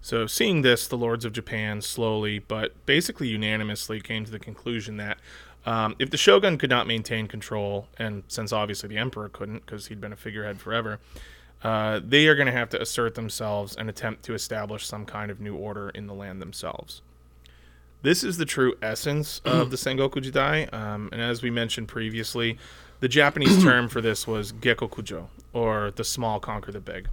[0.00, 4.96] So, seeing this, the lords of Japan slowly but basically unanimously came to the conclusion
[4.98, 5.18] that
[5.66, 9.88] um, if the shogun could not maintain control, and since obviously the emperor couldn't because
[9.88, 11.00] he'd been a figurehead forever,
[11.64, 15.30] uh, they are going to have to assert themselves and attempt to establish some kind
[15.30, 17.02] of new order in the land themselves.
[18.02, 22.56] This is the true essence of the Sengoku Jidai, um, and as we mentioned previously,
[23.00, 27.08] the Japanese term for this was Gekokujo, or the small conquer the big.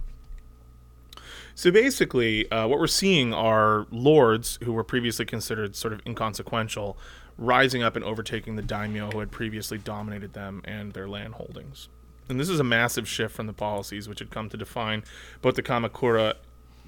[1.54, 6.96] So basically, uh, what we're seeing are lords who were previously considered sort of inconsequential
[7.38, 11.88] rising up and overtaking the daimyo who had previously dominated them and their land holdings.
[12.28, 15.04] And this is a massive shift from the policies which had come to define
[15.42, 16.34] both the Kamakura,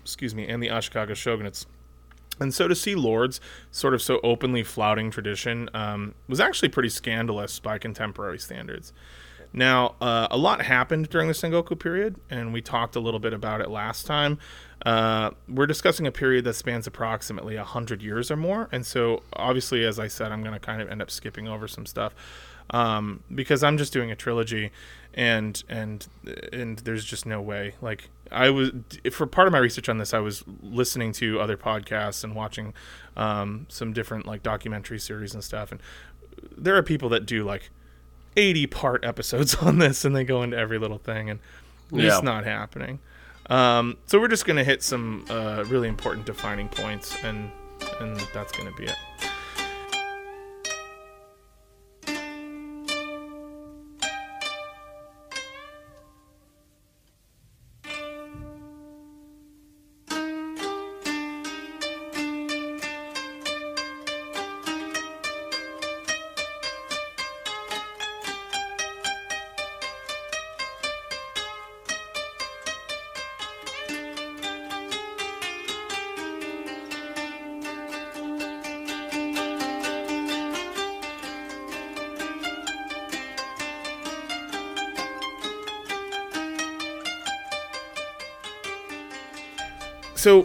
[0.02, 1.66] excuse me, and the Ashikaga shogunates.
[2.40, 6.90] And so to see lords sort of so openly flouting tradition um, was actually pretty
[6.90, 8.92] scandalous by contemporary standards.
[9.52, 13.32] Now, uh, a lot happened during the Sengoku period, and we talked a little bit
[13.32, 14.38] about it last time.
[14.84, 19.84] Uh, we're discussing a period that spans approximately 100 years or more, and so obviously,
[19.84, 22.14] as I said, I'm going to kind of end up skipping over some stuff
[22.70, 24.72] um, because I'm just doing a trilogy,
[25.14, 26.06] and and
[26.52, 27.74] and there's just no way.
[27.80, 28.70] Like I was
[29.12, 32.74] for part of my research on this, I was listening to other podcasts and watching
[33.16, 35.80] um, some different like documentary series and stuff, and
[36.56, 37.70] there are people that do like
[38.36, 41.40] 80 part episodes on this and they go into every little thing and
[41.92, 42.98] it's not happening.
[43.48, 47.50] Um, so we're just going to hit some uh, really important defining points and
[48.00, 48.96] and that's going to be it.
[90.26, 90.44] So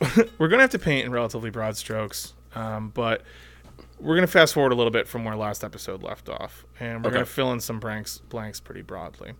[0.38, 3.22] we're gonna have to paint in relatively broad strokes, um, but
[3.98, 7.08] we're gonna fast forward a little bit from where last episode left off, and we're
[7.08, 7.14] Okay.
[7.16, 9.32] gonna fill in some blanks blanks pretty broadly.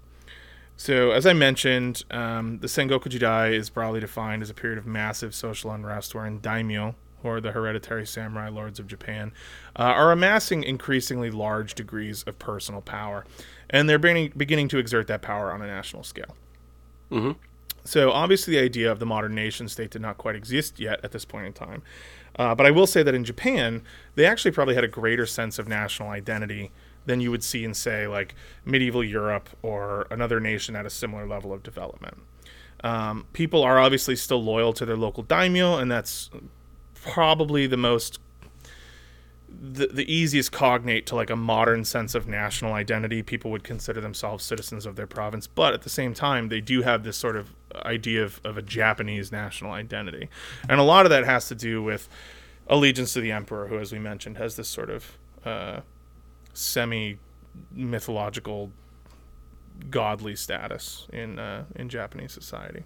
[0.76, 4.87] So, as I mentioned, um, the Sengoku Jidai is broadly defined as a period of
[4.87, 9.31] massive social unrest wherein daimyo, or the hereditary samurai lords of Japan,
[9.79, 13.24] uh, are amassing increasingly large degrees of personal power,
[13.68, 16.35] and they're beginning, beginning to exert that power on a national scale.
[17.12, 17.37] Mhm.
[17.85, 21.12] So obviously, the idea of the modern nation state did not quite exist yet at
[21.12, 21.83] this point in time.
[22.37, 23.83] Uh, but I will say that in Japan,
[24.14, 26.71] they actually probably had a greater sense of national identity
[27.07, 31.27] than you would see in, say, like medieval Europe or another nation at a similar
[31.27, 32.19] level of development.
[32.83, 36.31] Um, people are obviously still loyal to their local daimyo, and that's
[36.95, 38.21] probably the most
[39.51, 43.23] the, the easiest cognate to like a modern sense of national identity.
[43.23, 46.83] People would consider themselves citizens of their province but at the same time they do
[46.83, 50.29] have this sort of idea of, of a japanese national identity.
[50.69, 52.09] And a lot of that has to do with
[52.67, 55.81] allegiance to the emperor who as we mentioned has this sort of uh,
[56.53, 57.19] semi
[57.73, 58.71] mythological
[59.91, 62.85] godly status in uh, in japanese society.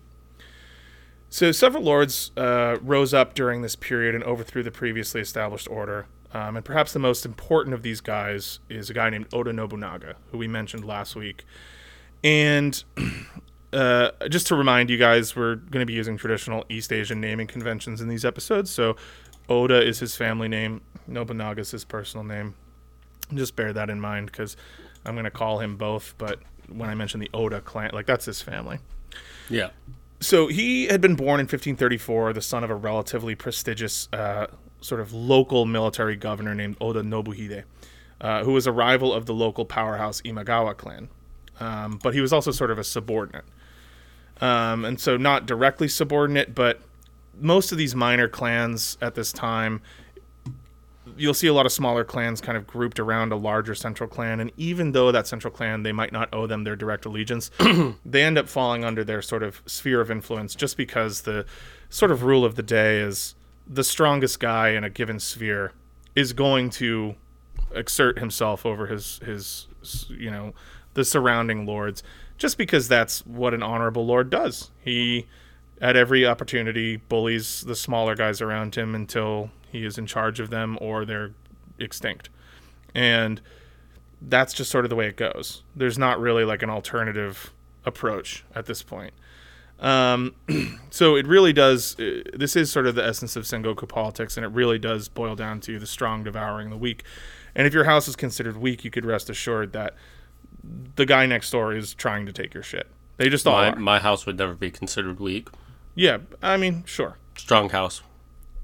[1.35, 6.07] So several lords uh, rose up during this period and overthrew the previously established order.
[6.35, 10.17] Um, and perhaps the most important of these guys is a guy named Oda Nobunaga,
[10.33, 11.45] who we mentioned last week.
[12.25, 12.83] And
[13.73, 17.47] uh, just to remind you guys, we're going to be using traditional East Asian naming
[17.47, 18.71] conventions in these episodes.
[18.71, 18.97] So
[19.49, 22.55] Oda is his family name, Nobunaga is his personal name.
[23.33, 24.57] Just bear that in mind because
[25.07, 26.15] I'm going to call him both.
[26.19, 28.79] But when I mention the Oda clan, like that's his family
[29.49, 29.69] Yeah.
[30.21, 34.47] so he had been born in 1534, the son of a relatively prestigious uh,
[34.85, 37.65] sort of local military governor named Oda Nobuhide,
[38.21, 41.09] uh, who was a rival of the local powerhouse Imagawa clan.
[41.59, 43.45] Um, but he was also sort of a subordinate.
[44.41, 46.81] Um, and so not directly subordinate, but
[47.41, 49.81] most of these minor clans at this time,
[51.17, 54.41] you'll see a lot of smaller clans kind of grouped around a larger central clan.
[54.41, 57.51] And even though that central clan, they might not owe them their direct allegiance,
[58.05, 61.47] they end up falling under their sort of sphere of influence just because the
[61.89, 63.35] sort of rule of the day is
[63.67, 65.73] the strongest guy in a given sphere
[66.15, 67.15] is going to
[67.75, 69.67] exert himself over his his
[70.09, 70.53] you know
[70.95, 72.03] the surrounding lords
[72.39, 74.71] just because that's what an honorable lord does.
[74.81, 75.27] He
[75.81, 80.51] at every opportunity bullies the smaller guys around him until he is in charge of
[80.51, 81.33] them or they're
[81.79, 82.29] extinct.
[82.95, 83.41] And
[84.23, 85.63] that's just sort of the way it goes.
[85.75, 87.53] There's not really like an alternative
[87.85, 89.13] approach at this point
[89.85, 90.35] um,
[90.91, 94.45] so it really does uh, this is sort of the essence of sengoku politics and
[94.45, 97.05] it really does boil down to the strong devouring the weak
[97.55, 99.95] and if your house is considered weak you could rest assured that
[100.97, 102.87] the guy next door is trying to take your shit
[103.19, 103.77] they just all My, are.
[103.77, 105.49] my house would never be considered weak.
[105.95, 108.01] yeah i mean sure Strong house.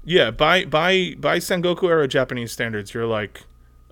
[0.03, 3.43] yeah by by by sengoku era japanese standards you're like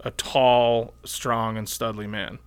[0.03, 2.39] a tall strong and studly man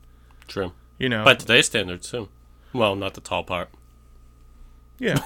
[0.48, 0.72] True.
[0.98, 2.28] you know By today's standards, too.
[2.74, 3.68] Well, not the tall part.
[5.02, 5.18] Yeah.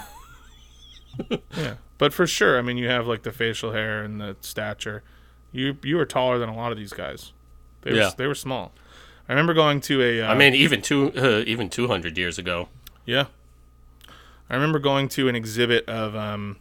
[1.56, 1.74] yeah.
[1.98, 5.02] But for sure, I mean, you have like the facial hair and the stature.
[5.52, 7.32] You you were taller than a lot of these guys.
[7.82, 8.10] They were Yeah.
[8.16, 8.72] they were small.
[9.28, 10.22] I remember going to a.
[10.22, 12.68] Uh, I mean, even two, uh, even two hundred years ago.
[13.04, 13.26] yeah.
[14.48, 16.58] I remember going to an exhibit of um,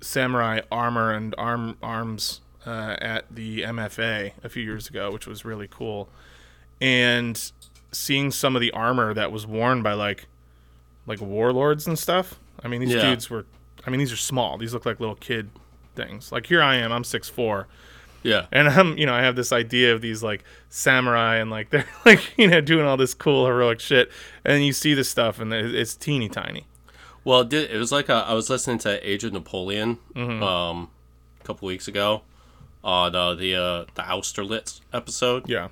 [0.00, 5.44] samurai armor and arm arms uh, at the MFA a few years ago, which was
[5.46, 6.08] really cool,
[6.80, 7.50] and
[7.92, 10.26] seeing some of the armor that was worn by like
[11.06, 12.38] like warlords and stuff.
[12.62, 13.02] I mean, these Yeah.
[13.10, 13.44] dudes were.
[13.86, 14.56] I mean, these are small.
[14.58, 15.50] These look like little kid
[15.94, 16.32] things.
[16.32, 16.90] Like here I am.
[16.92, 17.68] I'm six four.
[18.22, 18.46] Yeah.
[18.50, 21.86] And I'm, you know, I have this idea of these like samurai and like they're
[22.06, 24.10] like, you know, doing all this cool heroic shit.
[24.44, 26.66] And you see this stuff and it's teeny tiny.
[27.22, 30.42] Well, it, did, it was like a, I was listening to Age of Napoleon Mm-hmm.
[30.42, 30.90] um,
[31.40, 32.22] a couple weeks ago,
[32.82, 35.68] on uh, the uh, the Austerlitz episode, Yeah.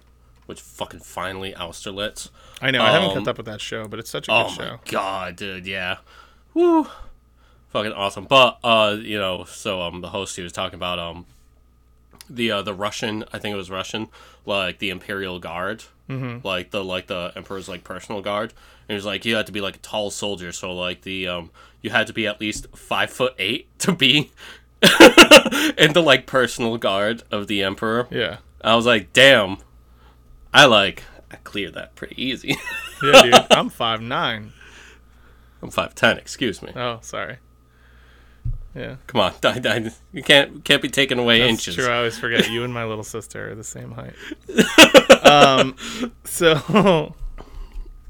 [0.53, 2.31] Which fucking finally Austerlitz.
[2.61, 2.83] I know.
[2.83, 4.71] I haven't Um, kept up with that show, but it's such a good Oh show.
[4.73, 5.97] my god, dude, yeah.
[6.55, 6.87] Woo.
[7.71, 8.25] Fucking awesome.
[8.27, 11.25] But uh, you know, so um the host he was talking about um
[12.29, 14.09] the uh the Russian, I think it was Russian,
[14.47, 15.85] like the Imperial Guard.
[16.09, 16.47] Mm-hmm.
[16.47, 18.51] Like the like the Emperor's like personal guard.
[18.89, 21.29] And he was like you had to be like a tall soldier, so like the
[21.29, 24.31] um you had to be at least five foot eight to be
[25.79, 28.07] in the like personal guard of the Emperor.
[28.11, 28.39] Yeah.
[28.63, 29.57] I was like, damn.
[30.53, 32.57] I like I cleared that pretty easy.
[33.05, 33.35] Yeah, dude.
[33.51, 34.53] I'm five nine.
[35.61, 36.71] I'm five ten, excuse me.
[36.77, 37.39] Oh, sorry.
[38.77, 38.95] Yeah.
[39.09, 41.75] Come on, I, I, you can't can't be taking away That's inches.
[41.75, 41.89] true.
[41.89, 44.15] I always forget you and my little sister are the same height.
[45.27, 45.75] um,
[46.23, 47.13] so,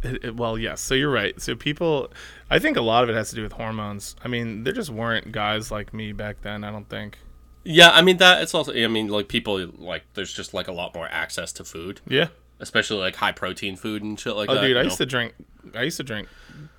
[0.02, 0.82] it, it- well, yes.
[0.82, 1.40] So you're right.
[1.40, 2.12] So people,
[2.50, 4.14] I think a lot of it has to do with hormones.
[4.22, 6.64] I mean, there just weren't guys like me back then.
[6.64, 7.16] I don't think.
[7.64, 8.42] Yeah, I mean that.
[8.42, 8.72] It's also.
[8.74, 12.28] I mean, like people like there's just like a lot more access to food, Yeah.
[12.60, 14.60] especially like high protein food and shit like Oh, that.
[14.62, 14.84] dude, I know?
[14.84, 15.34] used to drink.
[15.74, 16.28] I used to drink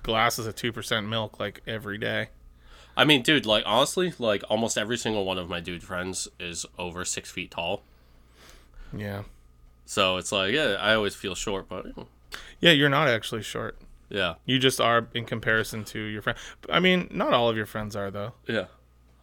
[0.02, 2.28] glasses of two percent milk like every day.
[2.96, 6.66] I mean, dude, like honestly, like almost every single one of my dude friends is
[6.78, 7.82] over six feet tall.
[8.96, 9.22] Yeah.
[9.86, 11.86] So it's like, yeah, I always feel short, but
[12.60, 13.76] Yeah, you're not actually short.
[14.08, 16.38] yeah, You just are in comparison to your friend.
[16.70, 18.32] I mean, not all of your friends are though.
[18.46, 18.66] yeah,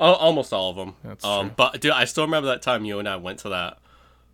[0.01, 0.95] Al almost all of them.
[1.03, 1.53] That's um, true.
[1.55, 3.77] But dude, I still remember that time you and I went to that.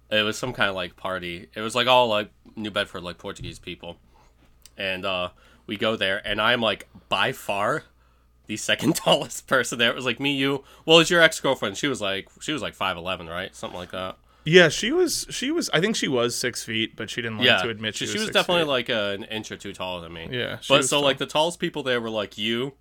[0.10, 1.50] It was some kind of like party.
[1.54, 3.98] It was like all like New Bedford, like Portuguese people,
[4.78, 5.30] and uh,
[5.68, 7.84] we go there, and I'm like by far
[8.48, 9.92] the second tallest person there.
[9.92, 10.64] It was like me, you.
[10.86, 11.78] Well, it's your ex girlfriend.
[11.78, 13.56] She was like she was like five eleven, right?
[13.56, 14.18] Something like that.
[14.46, 15.28] Yeah, she was.
[15.30, 15.70] She was.
[15.72, 18.14] I think she was six feet, but she didn't like yeah, to admit she, she,
[18.14, 18.70] was, was six definitely feet.
[18.70, 20.30] like uh, an inch or two taller than me.
[20.32, 21.04] Yeah, she but was so tall.
[21.04, 22.74] like the tallest people there were like you,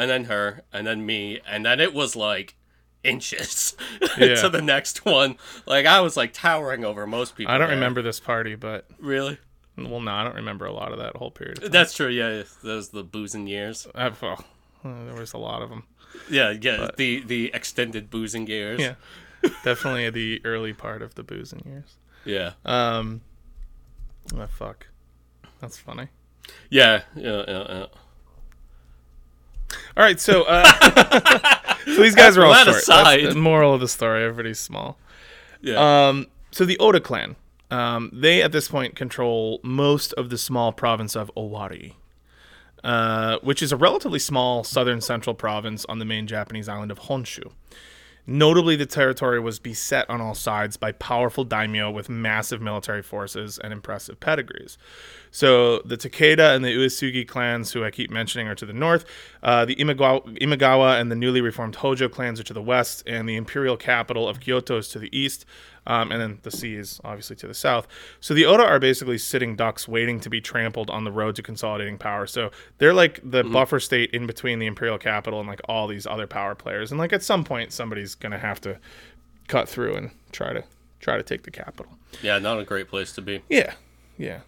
[0.00, 2.56] and then her, and then me, and then it was like
[3.04, 3.76] inches
[4.18, 4.34] Yeah.
[4.36, 5.36] to the next one.
[5.66, 7.52] Like I was like towering over most people.
[7.52, 7.76] I don't there.
[7.76, 9.38] remember this party, but really.
[9.76, 11.58] well, no, I don't remember a lot of that whole period.
[11.58, 11.72] Of time.
[11.72, 12.08] That's true.
[12.08, 13.86] Yeah, those the boozing years.
[13.94, 14.44] I, well,
[14.84, 15.84] uh, there was a lot of them.
[16.30, 16.88] Yeah, yeah.
[16.96, 18.80] the the extended boozing years.
[18.80, 18.94] Yeah,
[19.64, 21.96] definitely the early part of the boozing years.
[22.24, 23.20] yeah, Um,
[24.36, 24.88] oh, fuck,
[25.60, 26.08] that's funny.
[26.68, 27.64] yeah, yeah, yeah.
[27.68, 27.86] yeah.
[29.96, 30.64] All right, so uh,
[31.84, 32.76] so these guys are all That short.
[32.76, 33.24] aside.
[33.24, 34.24] That's the moral of the story.
[34.24, 34.98] Everybody's small.
[35.60, 36.08] yeah.
[36.08, 37.36] Um, so the Oda clan,
[37.70, 41.94] um, they at this point control most of the small province of Owari,
[42.82, 47.00] uh, which is a relatively small southern central province on the main Japanese island of
[47.00, 47.52] Honshu.
[48.26, 53.58] Notably, the territory was beset on all sides by powerful daimyo with massive military forces
[53.58, 54.76] and impressive pedigrees.
[55.30, 59.04] So the Takeda and the Uesugi clans, who I keep mentioning, are to the north.
[59.42, 63.28] Uh, the Imagawa, Imagawa and the newly reformed Hojo clans are to the west, and
[63.28, 65.44] the imperial capital of Kyoto is to the east.
[65.86, 67.88] Um, and then the sea is obviously to the south.
[68.20, 71.42] So the Oda are basically sitting ducks waiting to be trampled on the road to
[71.42, 72.26] consolidating power.
[72.26, 76.06] So they're like the buffer state in between the imperial capital and like all these
[76.06, 76.90] other power players.
[76.90, 78.78] And like at some point, somebody's gonna have to
[79.48, 80.62] cut through and try to
[81.00, 81.92] try to take the capital.
[82.22, 83.42] yeah, not a great place to be.
[83.48, 83.72] Yeah,
[84.18, 84.40] yeah.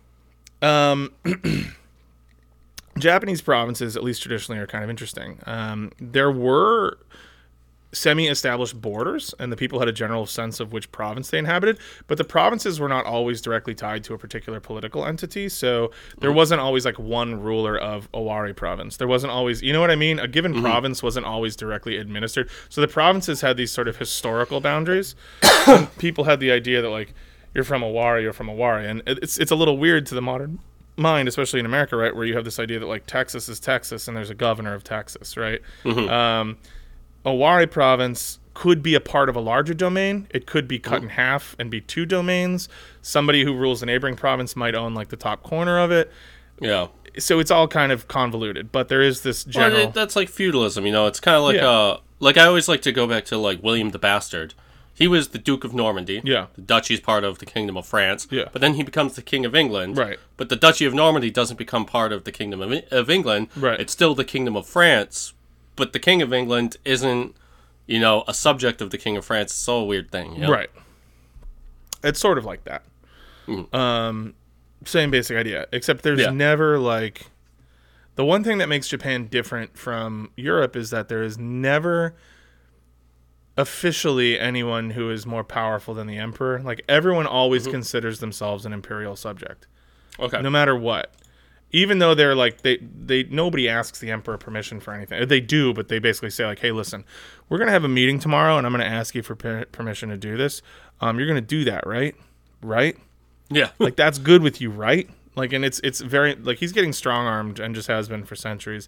[0.63, 1.13] Um,
[2.99, 5.39] Japanese provinces, at least traditionally, are kind of interesting.
[5.47, 6.99] Um, there were
[7.95, 11.79] semi-established borders, and the people had a general sense of which province they inhabited.
[12.07, 16.33] But the provinces were not always directly tied to a particular political entity, so there
[16.33, 18.97] wasn't always like one ruler of Owari province.
[18.97, 20.19] There wasn't always, you know what I mean?
[20.19, 22.49] A given province wasn't always directly administered.
[22.69, 25.15] So the provinces had these sort of historical boundaries.
[25.99, 27.15] people had the idea that like
[27.55, 30.59] you're from Owari, you're from Owari, and it's it's a little weird to the modern
[30.97, 34.09] mind, especially in America, right, where you have this idea that like Texas is Texas
[34.09, 35.61] and there's a governor of Texas, right?
[35.87, 36.59] Um,
[37.25, 40.27] Owari province could be a part of a larger domain.
[40.31, 42.69] It could be cut in half and be two domains.
[43.01, 46.11] Somebody who rules a neighboring province might own like the top corner of it.
[46.61, 46.89] Yeah.
[47.19, 49.81] So it's all kind of convoluted, but there is this general.
[49.89, 51.07] it- that's like feudalism, you know.
[51.07, 51.69] It's kind of like Yeah.
[51.69, 54.55] uh, like I always like to go back to like William the Bastard.
[54.95, 56.21] He was the Duke of Normandy.
[56.23, 56.47] Yeah.
[56.55, 58.29] The duchy's part of the Kingdom of France.
[58.31, 58.49] Yeah.
[58.53, 59.97] But then he becomes the King of England.
[59.97, 60.19] Right.
[60.37, 63.49] But the Duchy of Normandy doesn't become part of the Kingdom of, of England.
[63.57, 63.81] Right.
[63.81, 65.33] It's still the Kingdom of France,
[65.77, 67.35] but the King of England isn't,
[67.87, 69.53] you know, a subject of the King of France.
[69.53, 70.35] It's all a weird thing.
[70.35, 70.51] You know?
[70.53, 70.71] Right.
[72.05, 72.83] It's sort of like that.
[73.73, 74.35] Um,
[74.85, 76.31] same basic idea, except there's Yeah.
[76.31, 77.27] never like
[78.15, 82.15] the one thing that makes Japan different from Europe is that there is never
[83.63, 86.61] officially anyone who is more powerful than the emperor.
[86.61, 89.67] Like everyone always considers themselves an imperial subject,
[90.19, 90.43] Okay.
[90.43, 91.15] no matter what.
[91.75, 92.77] even though they're like they
[93.09, 95.27] they nobody asks the emperor permission for anything.
[95.27, 97.05] They do, but they basically say like, "Hey, listen,
[97.49, 100.19] we're gonna have a meeting tomorrow, and I'm gonna ask you for per- permission to
[100.19, 100.61] do this.
[101.01, 102.15] Um, you're gonna do that, right?
[102.61, 102.99] Right?
[103.49, 103.71] Yeah.
[103.79, 105.09] Like that's good with you, right?
[105.35, 108.37] Like, and it's it's very like he's getting strong armed and just has been for
[108.37, 108.87] centuries.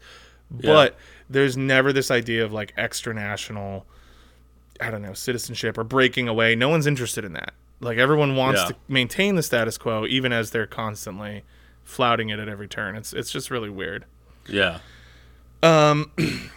[0.51, 0.99] But
[1.31, 3.87] there's never this idea of like extra national,
[4.81, 6.55] I don't know, citizenship or breaking away.
[6.57, 7.55] No one's interested in that.
[7.81, 8.69] Like everyone wants Yeah.
[8.69, 11.45] to maintain the status quo, even as they're constantly
[11.85, 12.97] flouting it at every turn.
[12.97, 14.05] It's it's just really weird.
[14.49, 14.79] yeah.
[15.63, 16.11] Um.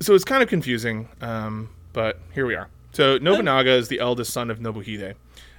[0.00, 2.68] so it's kind of confusing, um, but here we are.
[2.92, 5.12] So Nobunaga is the eldest son of Nobuhide.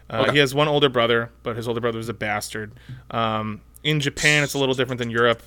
[0.09, 0.31] Uh, Okay.
[0.33, 2.71] He has one older brother, but his older brother was a bastard.
[3.11, 5.41] Um, in Japan, it's a little different than Europe.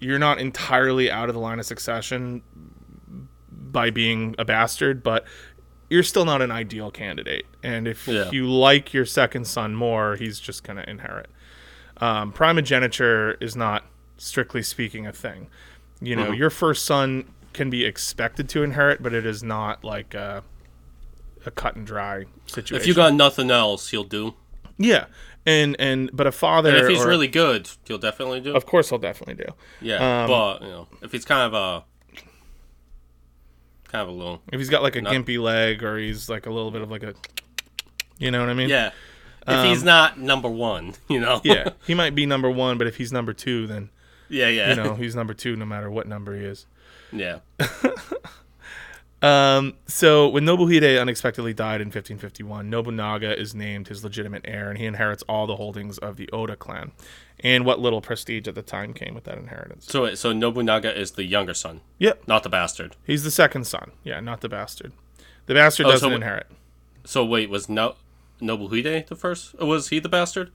[0.00, 2.42] You're not entirely out of the line of succession
[3.72, 5.24] by being a bastard, but
[5.90, 7.44] you're still not an ideal candidate.
[7.62, 8.30] And if Yeah.
[8.30, 11.28] you like your second son more, he's just going to inherit.
[11.98, 13.84] Um, primogeniture is not,
[14.16, 15.48] strictly speaking, a thing.
[16.00, 20.14] You know, your first son can be expected to inherit, but it is not like
[20.14, 20.42] a,
[21.46, 22.76] a cut and dry situation.
[22.76, 24.34] If you got nothing else, he'll do.
[24.78, 25.04] yeah,
[25.46, 28.54] and and but a father, And if he's or- really good, he'll definitely do.
[28.56, 29.52] of course, he'll definitely do.
[29.80, 31.84] Yeah, um, but you know, if he's kind of a
[33.92, 36.46] kind of a little, If he's got like a Not- gimpy leg, or he's like
[36.46, 37.14] a little bit of like a,
[38.18, 38.68] you know what I mean?
[38.68, 38.90] yeah.
[39.46, 41.34] If he's not number one, you know.
[41.34, 41.70] Um, yeah.
[41.86, 43.90] He might be number one, but if he's number two, then
[44.28, 44.70] yeah, yeah.
[44.70, 46.66] you know he's number two no matter what number he is.
[47.12, 47.40] yeah.
[49.22, 54.78] Um, so when Nobuhide unexpectedly died in 1551, Nobunaga is named his legitimate heir, and
[54.78, 56.90] he inherits all the holdings of the Oda clan,
[57.38, 59.86] and what little prestige at the time came with that inheritance.
[59.88, 62.96] So wait, so Nobunaga is the younger son, Yep, not the bastard.
[63.06, 63.92] he's the second son.
[64.02, 64.92] Yeah, not the bastard.
[65.46, 66.48] The bastard Oh, doesn't wh- inherit.
[67.04, 67.94] So wait, was no
[68.40, 69.54] Nobuhide the first?
[69.60, 70.50] Or was he the bastard?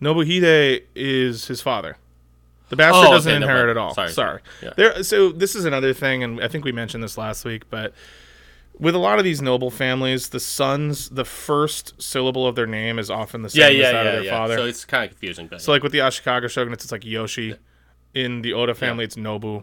[0.00, 1.96] Nobuhide is his father.
[2.68, 3.94] The bastard Oh, doesn't okay, inherit at all.
[3.94, 4.40] Sorry, Sorry.
[4.62, 4.72] Yeah.
[4.76, 5.02] There.
[5.02, 7.92] So this is another thing, and I think we mentioned this last week, but
[8.78, 12.98] with a lot of these noble families, the sons, the first syllable of their name
[12.98, 14.30] is often the same Yeah, as yeah, that yeah, of their yeah.
[14.30, 14.56] father.
[14.58, 17.56] So it's kind of confusing, but So like with the Ashikaga shogunates, it's like Yoshi.
[18.14, 19.62] In the Oda family, it's Nobu.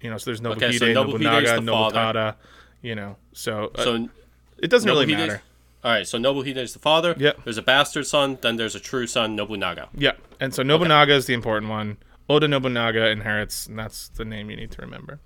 [0.00, 1.60] You know, so there's Nobuhide, Okay, so Nobunaga, the.
[1.62, 2.34] Nobutada.
[2.82, 4.08] You know, so, uh, so
[4.58, 5.40] it doesn't really matter.
[5.82, 7.14] All right, so Nobuhide is the father.
[7.16, 7.44] Yep.
[7.44, 9.88] There's a bastard son, then there's a true son, Nobunaga.
[9.96, 11.98] Yeah, and so Nobunaga is the important one.
[12.28, 15.20] Oda Nobunaga inherits, and that's the name you need to remember.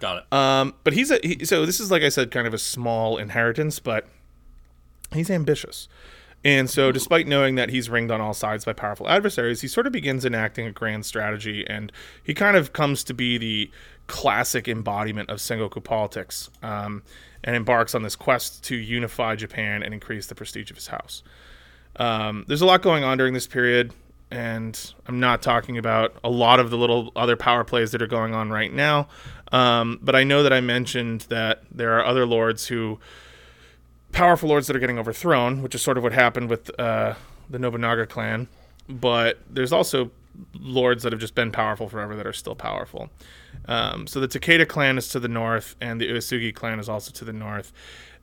[0.00, 0.32] Got it.
[0.32, 3.16] Um, but he's a he, so this is like I said, kind of a small
[3.16, 4.06] inheritance, but
[5.12, 5.88] he's ambitious.
[6.44, 9.86] And so, despite knowing that he's ringed on all sides by powerful adversaries, he sort
[9.86, 11.90] of begins enacting a grand strategy, and
[12.22, 13.70] he kind of comes to be the
[14.06, 17.02] classic embodiment of Sengoku politics, um,
[17.42, 21.24] and embarks on this quest to unify Japan and increase the prestige of his house.
[21.96, 23.92] Um, there's a lot going on during this period,
[24.30, 28.06] and I'm not talking about a lot of the little other power plays that are
[28.06, 29.08] going on right now.
[29.52, 32.98] Um, but I know that I mentioned that there are other lords who,
[34.12, 37.14] powerful lords that are getting overthrown, which is sort of what happened with uh,
[37.48, 38.48] the Nobunaga clan.
[38.88, 40.10] But there's also
[40.58, 43.10] lords that have just been powerful forever that are still powerful.
[43.66, 47.10] Um, so the Takeda clan is to the north, and the Uesugi clan is also
[47.12, 47.72] to the north.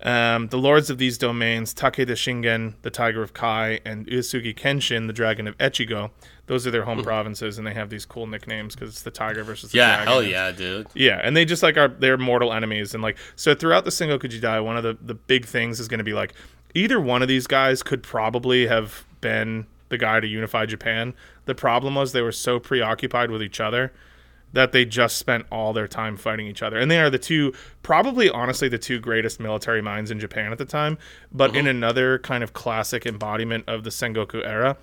[0.04, 5.08] Um, the lords of these domains, Takeda Shingen, the Tiger of Kai, and Uesugi Kenshin,
[5.08, 6.12] the Dragon of Echigo,
[6.48, 9.44] those are their home provinces, and they have these cool nicknames because it's the tiger
[9.46, 10.08] versus the yeah, dragon.
[10.08, 10.88] hell yeah, dude.
[10.94, 14.24] yeah, and they just like are they're mortal enemies, and like so throughout the Sengoku
[14.24, 16.34] Jidai, one of the the big things is going to be like
[16.74, 21.13] either one of these guys could probably have been the guy to unify Japan.
[21.46, 23.94] The problem was they were so preoccupied with each other
[24.54, 27.54] that they just spent all their time fighting each other, and they are the two
[27.82, 30.98] probably honestly the two greatest military minds in Japan at the time.
[31.32, 31.70] But in uh-huh.
[31.70, 34.78] another kind of classic embodiment of the Sengoku era,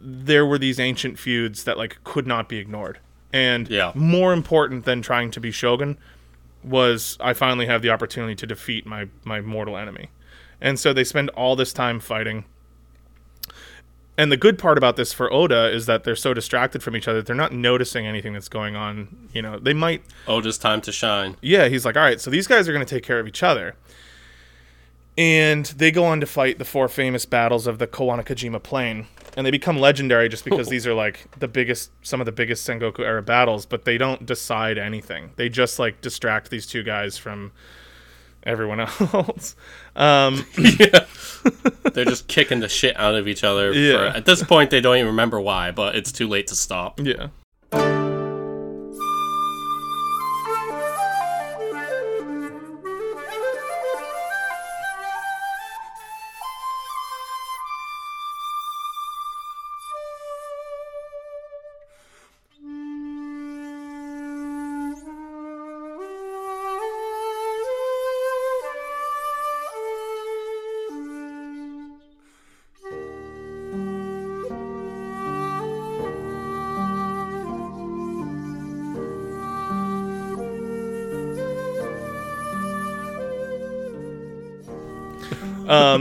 [0.00, 2.98] there were these ancient feuds that like could not be ignored.
[3.32, 3.92] And Yeah.
[3.94, 5.98] more important than trying to be shogun
[6.64, 10.10] was I finally have the opportunity to defeat my my mortal enemy.
[10.60, 12.44] And so they spend all this time fighting.
[14.18, 17.06] And the good part about this for Oda is that they're so distracted from each
[17.06, 19.28] other, they're not noticing anything that's going on.
[19.32, 21.36] You know, they might Oda's time to shine.
[21.42, 23.42] yeah, he's like, all right, so these guys are going to take care of each
[23.42, 23.76] other.
[25.18, 29.06] And they go on to fight the four famous battles of the Kawanakajima Plain.
[29.36, 32.66] And they become legendary just because these are like the biggest, some of the biggest
[32.68, 35.30] Sengoku era battles, but they don't decide anything.
[35.36, 37.52] They just like distract these two guys from
[38.46, 38.80] everyone
[39.12, 39.56] else.
[39.94, 41.04] Um, yeah.
[41.92, 43.72] They're just kicking the shit out of each other.
[43.72, 44.12] for- Yeah.
[44.14, 47.00] at this point, they don't even remember why, but it's too late to stop.
[47.02, 47.28] yeah.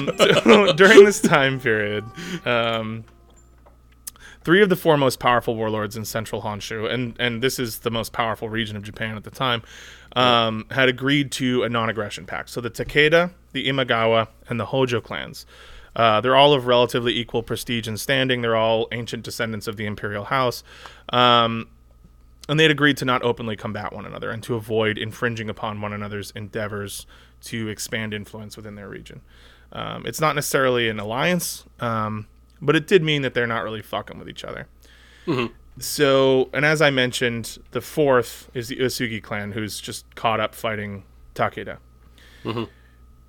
[0.76, 2.04] During this time period,
[2.46, 3.04] um,
[4.44, 7.92] three of the four most powerful warlords in central Honshu, and and this is the
[7.92, 9.64] most powerful region of Japan at the time,
[10.16, 12.50] um, had agreed to a non-aggression pact.
[12.50, 15.46] So the Takeda, the Imagawa, and the Hojo clans.
[15.96, 18.42] Uh, they're all of relatively equal prestige and standing.
[18.42, 20.62] They're all ancient descendants of the imperial house.
[21.10, 21.70] Um,
[22.48, 25.94] and they'd agreed to not openly combat one another and to avoid infringing upon one
[25.94, 27.08] another's endeavors
[27.44, 29.22] to expand influence within their region.
[29.72, 32.28] Um, it's not necessarily an alliance, um,
[32.62, 34.68] but it did mean that they're not really fucking with each other.
[35.80, 40.56] So, and as I mentioned, the fourth is the Uesugi clan, who's just caught up
[40.56, 41.04] fighting
[41.34, 41.78] Takeda.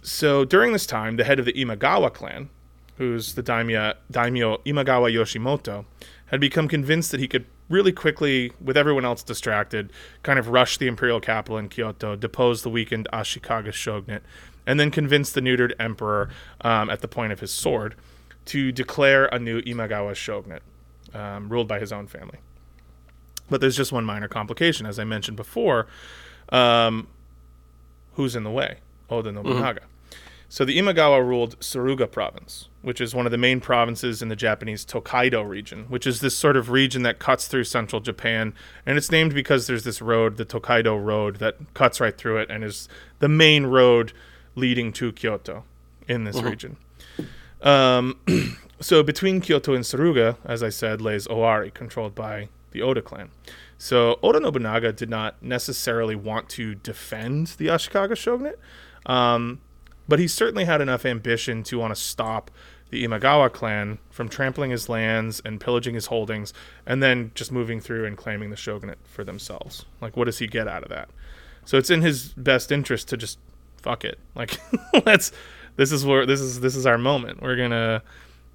[0.03, 2.49] So during this time, the head of the Imagawa clan,
[2.99, 5.85] who's the daimyo, daimyo Imagawa Yoshimoto,
[6.27, 10.79] had become convinced that he could really quickly, with everyone else distracted, kind of rush
[10.79, 14.23] the imperial capital in Kyoto, depose the weakened Ashikaga shogunate,
[14.67, 16.29] and then convince the neutered emperor
[16.63, 17.95] um, at the point of his sword
[18.47, 20.63] to declare a new Imagawa shogunate,
[21.15, 22.39] um, ruled by his own family.
[23.49, 25.87] But there's just one minor complication, as I mentioned before.
[26.49, 27.09] Um,
[28.15, 28.79] who's in the way?
[29.11, 29.83] Oda Nobunaga.
[30.49, 34.37] So the Imagawa ruled Suruga province, which is one of the main provinces in the
[34.37, 38.55] Japanese Tokaido region, which is this sort of region that cuts through central Japan.
[38.85, 42.51] And it's named because there's this road, the Tokaido Road, that cuts right through it
[42.51, 42.89] and is
[43.19, 44.13] the main road
[44.57, 45.65] leading to Kyoto
[46.09, 46.77] in this region.
[47.63, 48.19] Um,
[48.81, 53.31] so between Kyoto and Suruga, as I said, lays Owari, controlled by the Oda clan.
[53.79, 58.59] So Oda Nobunaga did not necessarily want to defend the Ashikaga shogunate,
[59.05, 59.61] um,
[60.09, 62.51] but he certainly had enough ambition to want to stop
[62.91, 66.55] the Imagawa clan from trampling his lands and pillaging his holdings,
[66.87, 69.85] and then just moving through and claiming the shogunate for themselves.
[70.01, 71.09] Like, what does he get out of that?
[71.65, 73.39] So it's in his best interest to just
[73.87, 74.19] fuck it.
[74.35, 74.59] Like,
[75.07, 75.31] let's.
[75.77, 76.61] This is where this is.
[76.61, 77.41] This is our moment.
[77.41, 78.03] We're gonna.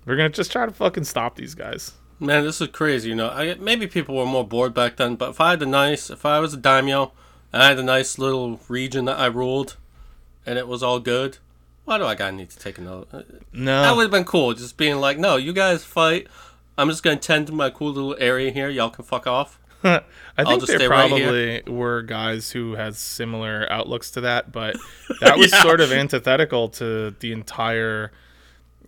[0.05, 1.93] We're gonna just try to fucking stop these guys.
[2.19, 3.09] Man, this is crazy.
[3.09, 5.65] You know, I, maybe people were more bored back then, but if I had a
[5.65, 7.13] nice, if I was a daimyo,
[7.53, 9.77] and I had a nice little region that I ruled,
[10.45, 11.37] and it was all good,
[11.85, 13.05] why do I gotta need to take another?
[13.13, 13.21] uh,
[13.53, 16.27] No, That would have been cool, just being like, no, you guys fight.
[16.77, 18.69] I'm just gonna tend to my cool little area here.
[18.69, 19.59] Y'all can fuck off.
[20.37, 24.75] I think there stay right probably were guys who had similar outlooks to that, but
[25.21, 25.61] that was Yeah.
[25.61, 28.11] sort of antithetical to the entire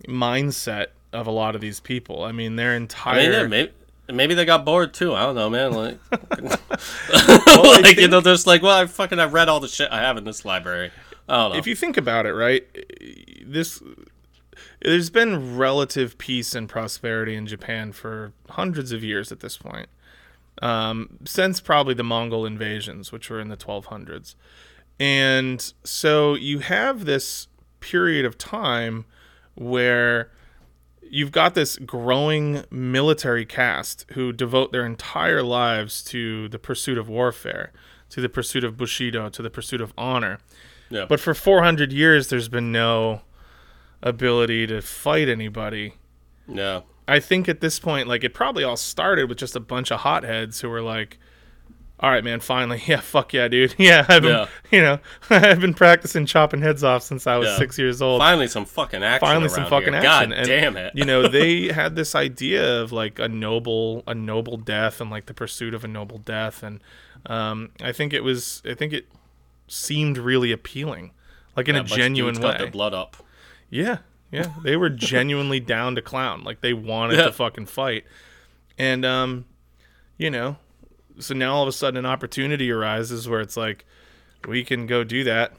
[0.08, 2.24] mindset of a lot of these people.
[2.24, 3.72] I mean, their I entire mean, yeah, maybe,
[4.12, 5.14] maybe they got bored too.
[5.14, 5.72] I don't know, man.
[5.72, 9.68] Like, I like you think- know, there's like, well, I fucking I've read all the
[9.68, 10.90] shit I have in this library.
[11.28, 11.58] I don't know.
[11.58, 12.64] if you think about it, right?
[13.46, 13.82] This
[14.82, 19.88] there's been relative peace and prosperity in Japan for hundreds of years at this point.
[20.62, 24.36] Um, since probably the Mongol invasions, which were in the 1200s.
[25.00, 27.48] And so you have this
[27.80, 29.04] period of time
[29.56, 30.30] where
[31.02, 37.08] you've got this growing military caste who devote their entire lives to the pursuit of
[37.08, 37.72] warfare,
[38.10, 40.38] to the pursuit of bushido, to the pursuit of honor.
[40.88, 43.22] yeah, But for 400 years, there's been no
[44.02, 45.94] ability to fight anybody.
[46.48, 49.92] yeah, I think at this point, like, it probably all started with just a bunch
[49.92, 51.18] of hotheads who were like,
[52.00, 52.82] all right, man, finally.
[52.86, 53.74] Yeah, fuck yeah, dude.
[53.78, 54.46] Yeah, I've been, Yeah.
[54.70, 54.98] you know,
[55.30, 57.58] I've been practicing chopping heads off since I was Yeah.
[57.58, 58.20] six years old.
[58.20, 59.26] finally some fucking action.
[59.26, 60.02] Finally, some fucking here.
[60.02, 60.30] action.
[60.30, 60.92] God and, damn it.
[60.94, 65.26] you know, they had this idea of like a noble, a noble death, and like
[65.26, 66.80] the pursuit of a noble death, and
[67.26, 69.06] um, I think it was, I think it
[69.68, 71.12] seemed really appealing,
[71.56, 73.16] like in Yeah, a genuine dudes got their blood up.
[73.70, 73.98] Yeah,
[74.34, 76.42] yeah, they were genuinely down to clown.
[76.44, 77.24] Like they wanted Yeah.
[77.26, 78.04] to fucking fight,
[78.78, 79.44] and um,
[80.18, 80.56] you know,
[81.18, 83.84] so now all of a sudden an opportunity arises where it's like
[84.46, 85.52] we can go do that.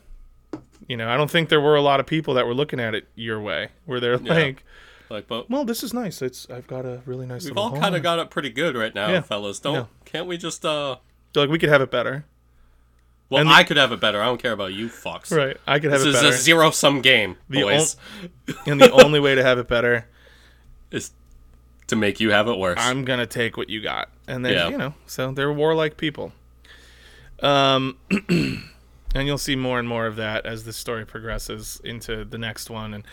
[0.88, 2.94] You know, I don't think there were a lot of people that were looking at
[2.94, 4.64] it your way, where they're like,
[5.10, 6.22] Like, but "Well, this is nice.
[6.22, 8.94] It's I've got a really nice." we've all kind of got it pretty good right
[8.94, 9.22] now, Yeah.
[9.22, 9.60] fellas.
[9.60, 9.86] Don't Yeah.
[10.06, 10.98] can't we just uh?
[11.34, 12.26] They're like we could have it better,
[13.30, 14.22] Well, And the- I could have it better.
[14.22, 15.36] I don't care about you fucks.
[15.36, 15.58] right?
[15.66, 17.98] I could have This it better, This is a zero sum game, The boys.
[18.68, 20.08] and the only way to have it better,
[20.92, 21.12] is
[21.88, 22.78] to make you have it worse.
[22.80, 24.70] I'm gonna take what you got, and then Yeah.
[24.70, 26.34] you know, so they're warlike people.
[27.42, 27.98] Um,
[28.30, 32.70] and you'll see more and more of that as the story progresses into the next
[32.70, 33.04] one, and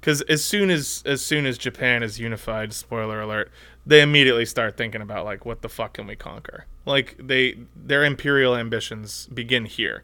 [0.00, 3.50] because as soon as as soon as Japan is unified, spoiler alert,
[3.86, 6.66] they immediately start thinking about like what the fuck can we conquer?
[6.86, 10.02] Like they their imperial ambitions begin here,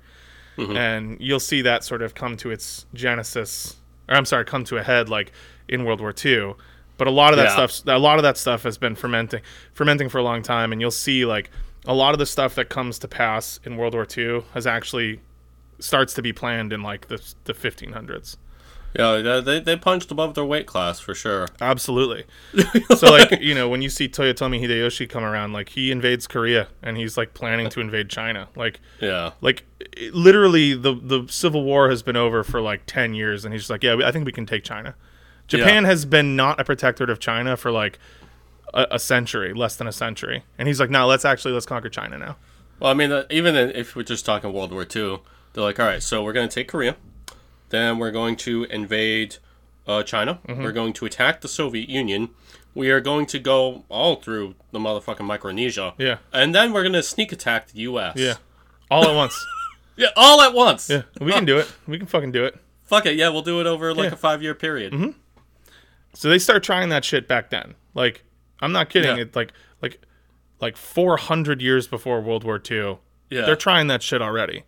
[0.56, 0.76] mm-hmm.
[0.76, 3.76] and you'll see that sort of come to its genesis,
[4.08, 5.32] or I'm sorry, come to a head like
[5.68, 6.54] in World War II.
[6.96, 7.66] But a lot of that Yeah.
[7.66, 9.40] stuff, a lot of that stuff has been fermenting,
[9.72, 11.50] fermenting for a long time, and you'll see like
[11.86, 15.20] a lot of the stuff that comes to pass in World War II has actually
[15.78, 18.36] starts to be planned in like the the 1500s.
[18.98, 21.46] Yeah, they- they punched above their weight class for sure.
[21.60, 22.24] Absolutely.
[22.96, 26.68] so like you know when you see Toyotomi Hideyoshi come around, like he invades Korea
[26.82, 28.48] and he's like planning to invade China.
[28.56, 29.64] Like Yeah, like
[29.96, 33.62] it- literally the the civil war has been over for like 10 years and he's
[33.62, 34.94] just like yeah i think we can take china
[35.48, 37.98] japan has been not a protectorate of china for like
[38.74, 41.88] a, a century less than a century and he's like no let's actually let's conquer
[41.88, 42.36] china now
[42.78, 45.18] Well, I mean, uh, even if we're just talking World War II,
[45.52, 46.96] they're like, all right, so we're going to take Korea,
[47.70, 49.36] then we're going to invade
[49.86, 50.62] uh, China, Mm-hmm.
[50.62, 52.28] we're going to attack the Soviet Union,
[52.74, 56.18] we are going to go all through the motherfucking Micronesia, Yeah.
[56.32, 58.14] and then we're going to sneak attack the U.S.
[58.16, 58.34] yeah
[58.90, 59.46] all at once
[59.96, 60.88] yeah, all at once.
[60.90, 63.60] yeah we can do it we can fucking do it Fuck it, yeah, we'll do
[63.60, 64.14] it over like Yeah.
[64.14, 64.92] a five year period.
[64.92, 65.10] Hmm.
[66.14, 68.24] so they start trying that shit back then like
[68.60, 69.22] i'm not kidding Yeah.
[69.22, 70.00] it's like like
[70.60, 72.96] like 400 years before world war ii
[73.30, 74.64] Yeah, they're trying that shit already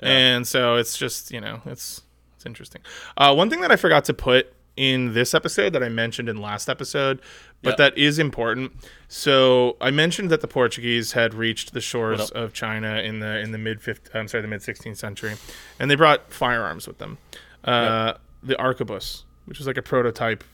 [0.00, 2.02] and so it's just you know it's
[2.44, 2.82] it's interesting.
[3.16, 6.36] Uh, one thing that i forgot to put in this episode that i mentioned in
[6.40, 7.20] last episode
[7.62, 7.76] but Yeah.
[7.90, 8.72] that is important.
[9.08, 13.52] So i mentioned that the portuguese had reached the shores of china in the in
[13.52, 15.34] the mid 5th i'm sorry the mid 16th century
[15.78, 17.16] and they brought firearms with them.
[17.62, 20.44] Uh, the arquebus which is like a prototype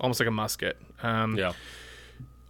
[0.00, 0.76] almost like a musket.
[1.02, 1.52] Um, yeah,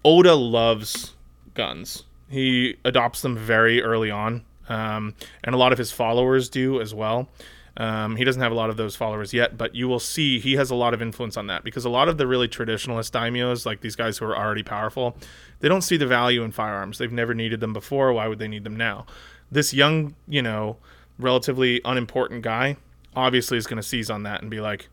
[0.05, 1.15] Oda loves
[1.55, 2.05] guns.
[2.29, 5.15] He adopts them very early on, um,
[5.45, 7.29] and a lot of his followers do as well.
[7.77, 10.55] Um, he doesn't have a lot of those followers yet, but you will see he
[10.55, 13.65] has a lot of influence on that because a lot of the really traditionalist daimyos,
[13.65, 15.17] like these guys who are already powerful,
[15.61, 16.99] they don't see the value in firearms.
[16.99, 18.13] They've never needed them before.
[18.13, 19.07] Why would they need them now?
[19.51, 20.77] This young, you know,
[21.19, 22.77] relatively unimportant guy
[23.15, 24.89] obviously is going to seize on that and be like,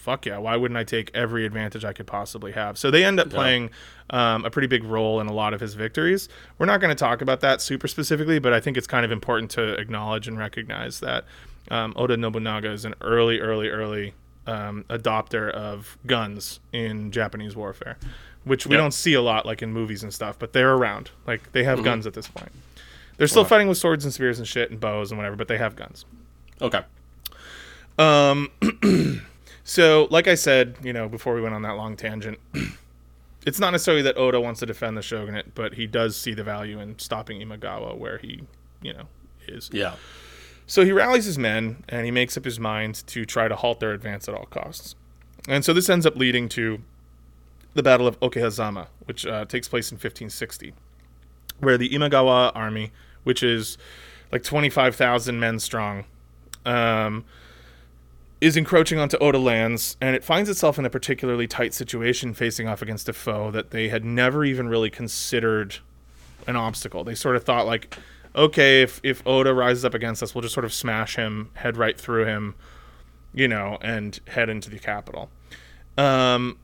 [0.00, 2.78] fuck yeah, why wouldn't I take every advantage I could possibly have?
[2.78, 3.70] So they end up playing
[4.08, 6.28] um, a pretty big role in a lot of his victories.
[6.58, 9.12] We're not going to talk about that super specifically, but I think it's kind of
[9.12, 11.24] important to acknowledge and recognize that
[11.70, 14.14] um, Oda Nobunaga is an early, early, early
[14.46, 17.98] um, adopter of guns in Japanese warfare,
[18.44, 18.80] which we Yep.
[18.80, 21.10] don't see a lot like in movies and stuff, but they're around.
[21.26, 22.50] Like they have guns at this point.
[23.16, 25.58] They're still fighting with swords and spears and shit and bows and whatever, but they
[25.58, 26.04] have guns.
[26.62, 26.80] okay,
[27.98, 28.50] Um,
[29.62, 32.38] So, like I said, you know, before we went on that long tangent,
[33.46, 36.42] it's not necessarily that Oda wants to defend the shogunate, but he does see the
[36.42, 38.40] value in stopping Imagawa where he,
[38.82, 39.04] you know,
[39.46, 39.70] is.
[39.72, 39.94] yeah,
[40.70, 43.80] So he rallies his men and he makes up his mind to try to halt
[43.80, 44.94] their advance at all costs.
[45.48, 46.80] And so this ends up leading to
[47.74, 50.72] the Battle of Okehazama, which uh, takes place in 1560,
[51.58, 52.92] where the Imagawa army,
[53.24, 53.78] which is
[54.30, 56.04] like 25,000 men strong,
[56.64, 57.24] um,
[58.40, 62.68] is encroaching onto Oda lands, and it finds itself in a particularly tight situation facing
[62.68, 65.78] off against a foe that they had never even really considered
[66.46, 67.02] an obstacle.
[67.02, 67.96] They sort of thought like,
[68.34, 71.76] okay, if if Oda rises up against us, we'll just sort of smash him, head
[71.76, 72.54] right through him,
[73.32, 75.30] you know, and head into the capital.
[75.96, 76.58] Um,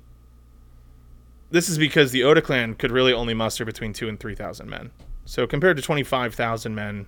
[1.50, 4.68] this is because the Oda clan could really only muster between two and three thousand
[4.68, 4.90] men.
[5.24, 7.06] So compared to twenty five thousand men,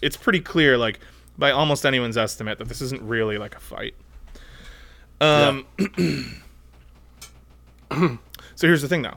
[0.00, 1.00] it's pretty clear, like
[1.38, 3.94] by almost anyone's estimate, that this isn't really like a fight.
[5.20, 5.66] Um,
[8.54, 9.16] so here's the thing, though.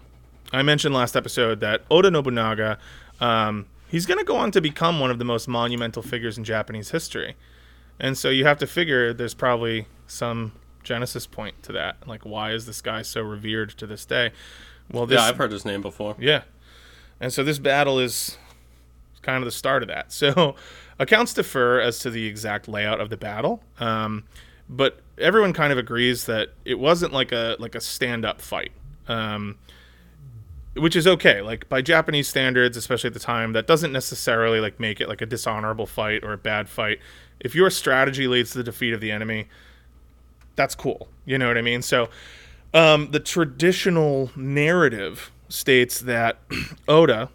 [0.51, 2.79] I mentioned last episode that Oda Nobunaga,
[3.19, 6.43] um, he's going to go on to become one of the most monumental figures in
[6.43, 7.35] Japanese history,
[7.99, 12.07] and so you have to figure there's probably some genesis point to that.
[12.07, 14.31] Like, why is this guy so revered to this day?
[14.91, 15.25] Well, this yeah.
[15.27, 16.15] I've heard his name before.
[16.19, 16.43] yeah.
[17.19, 18.37] And so this battle is
[19.21, 20.11] kind of the start of that.
[20.13, 20.55] So
[20.97, 23.61] accounts differ as to the exact layout of the battle.
[23.79, 24.25] Um,
[24.69, 28.71] but everyone kind of agrees that it wasn't like a like a stand up fight.
[29.07, 29.57] Um,
[30.75, 31.41] which is okay.
[31.41, 35.21] Like by Japanese standards, especially at the time, that doesn't necessarily like make it like
[35.21, 36.99] a dishonorable fight or a bad fight.
[37.39, 39.47] If your strategy leads to the defeat of the enemy,
[40.55, 41.07] that's cool.
[41.25, 41.81] You know what I mean?
[41.81, 42.09] So
[42.73, 46.39] um, the traditional narrative states that
[46.87, 47.29] Oda,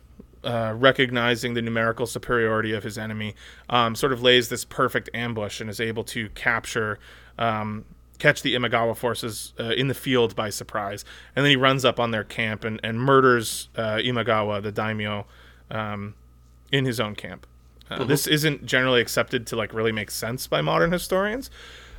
[0.45, 3.35] uh, recognizing the numerical superiority of his enemy,
[3.71, 6.99] um, sort of lays this perfect ambush and is able to capture,
[7.39, 7.85] um,
[8.19, 11.05] catch the Imagawa forces uh, in the field by surprise.
[11.35, 15.27] And then he runs up on their camp and, and murders uh, Imagawa, the daimyo,
[15.71, 16.15] um,
[16.71, 17.47] in his own camp.
[17.91, 21.51] Uh, This isn't generally accepted to like really make sense by modern historians.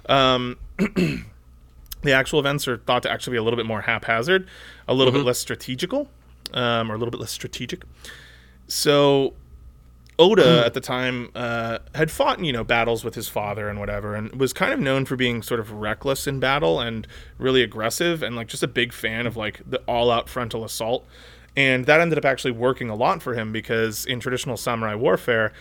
[0.07, 4.47] Um, the actual events are thought to actually be a little bit more haphazard,
[4.87, 6.09] a little bit less strategical,
[6.53, 7.83] um, or a little bit less strategic.
[8.67, 9.33] So
[10.17, 14.15] Oda at the time uh, had fought, you know, battles with his father and whatever,
[14.15, 17.07] and was kind of known for being sort of reckless in battle and
[17.37, 21.05] really aggressive, and like just a big fan of like the all-out frontal assault.
[21.57, 25.53] And that ended up actually working a lot for him because in traditional samurai warfare,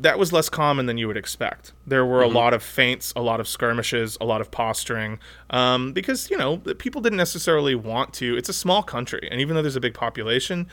[0.00, 1.72] that was less common than you would expect.
[1.86, 5.18] There were a lot of feints, a lot of skirmishes, a lot of posturing,
[5.50, 8.36] um, because you know people didn't necessarily want to.
[8.36, 10.66] It's a small country, and even though there's a big population,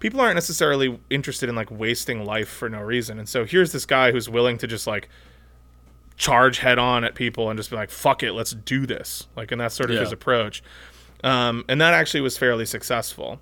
[0.00, 3.18] people aren't necessarily interested in like wasting life for no reason.
[3.18, 5.08] And so here's this guy who's willing to just like
[6.16, 9.52] charge head on at people and just be like, "Fuck it, let's do this." Like,
[9.52, 10.00] and that's sort of Yeah.
[10.02, 10.62] his approach.
[11.24, 13.40] Um, and that actually was fairly successful.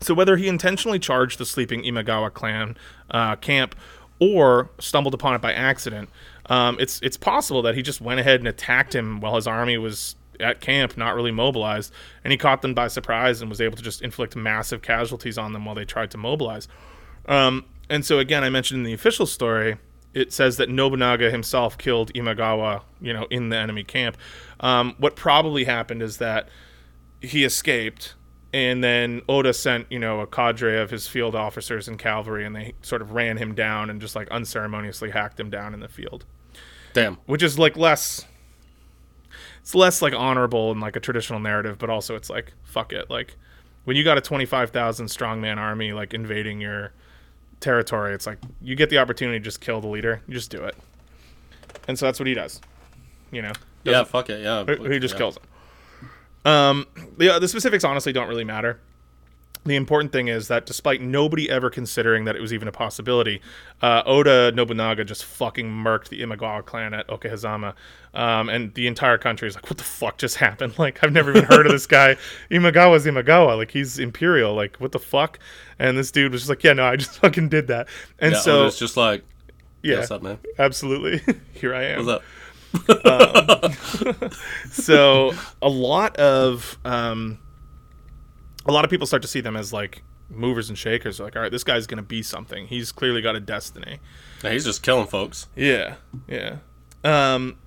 [0.00, 2.76] So whether he intentionally charged the sleeping Imagawa clan
[3.10, 3.74] uh, camp
[4.18, 6.08] or stumbled upon it by accident,
[6.46, 9.78] um, it's it's possible that he just went ahead and attacked him while his army
[9.78, 11.92] was at camp, not really mobilized,
[12.24, 15.52] and he caught them by surprise and was able to just inflict massive casualties on
[15.52, 16.68] them while they tried to mobilize.
[17.26, 19.76] Um, and so again, I mentioned in the official story,
[20.14, 24.16] it says that Nobunaga himself killed Imagawa, you know, in the enemy camp.
[24.60, 26.48] Um, what probably happened is that
[27.20, 28.14] he escaped,
[28.52, 32.56] and then Oda sent, you know, a cadre of his field officers and cavalry, and
[32.56, 35.88] they sort of ran him down and just like unceremoniously hacked him down in the
[35.88, 36.24] field,
[36.94, 37.18] Damn.
[37.26, 38.24] which is like less.
[39.66, 43.10] It's less like honorable and like a traditional narrative, but also it's like fuck it,
[43.10, 43.34] like
[43.82, 46.92] when you got a twenty five thousand strongman army like invading your
[47.58, 50.62] territory, it's like you get the opportunity to just kill the leader, you just do
[50.62, 50.76] it,
[51.88, 52.60] and so that's what he does,
[53.32, 53.50] you know.
[53.82, 54.40] Yeah, fuck it.
[54.40, 54.64] Yeah.
[54.88, 55.18] He just yeah.
[55.18, 56.52] kills him.
[56.52, 56.86] Um,
[57.18, 58.78] the, the specifics honestly don't really matter.
[59.66, 63.40] The important thing is that despite nobody ever considering that it was even a possibility,
[63.82, 67.74] uh, Oda Nobunaga just fucking murked the Imagawa clan at Okehazama.
[68.14, 70.78] Um, and the entire country is like, what the fuck just happened?
[70.78, 72.16] Like, I've never even heard of this guy.
[72.50, 73.56] Imagawa's Imagawa.
[73.56, 74.54] Like, he's imperial.
[74.54, 75.40] Like, what the fuck?
[75.80, 77.88] And this dude was just like, yeah, no, I just fucking did that.
[78.20, 79.24] And Yeah, so, it's just like,
[79.82, 80.38] yeah, what's up, man?
[80.60, 81.20] absolutely.
[81.54, 82.06] Here I am.
[82.06, 82.22] What's up?
[84.70, 87.38] so a lot of um,
[88.66, 91.18] a lot of people start to see them as like movers and shakers.
[91.18, 92.66] They're like, all right, this guy's gonna be something.
[92.66, 94.00] He's clearly got a destiny.
[94.42, 95.46] Yeah, he's just killing folks.
[95.54, 95.96] Yeah,
[96.28, 96.58] yeah.
[97.04, 97.58] Um,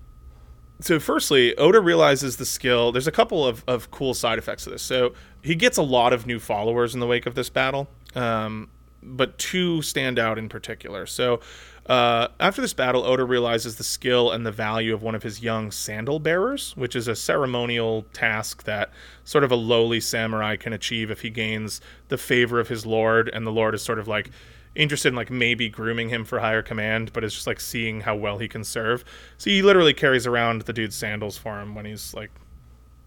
[0.82, 2.92] so firstly, Oda realizes the skill.
[2.92, 4.82] There's a couple of, of cool side effects to this.
[4.82, 8.70] So he gets a lot of new followers in the wake of this battle, um,
[9.02, 11.06] but two stand out in particular.
[11.06, 11.40] So
[11.86, 15.42] uh, after this battle, Oda realizes the skill and the value of one of his
[15.42, 18.92] young sandal bearers, which is a ceremonial task that
[19.24, 23.30] sort of a lowly samurai can achieve if he gains the favor of his lord,
[23.30, 24.30] and the lord is sort of like
[24.76, 28.16] interested in like maybe grooming him for higher command, but it's just like seeing how
[28.16, 29.04] well he can serve.
[29.38, 32.30] So he literally carries around the dude's sandals for him when he's like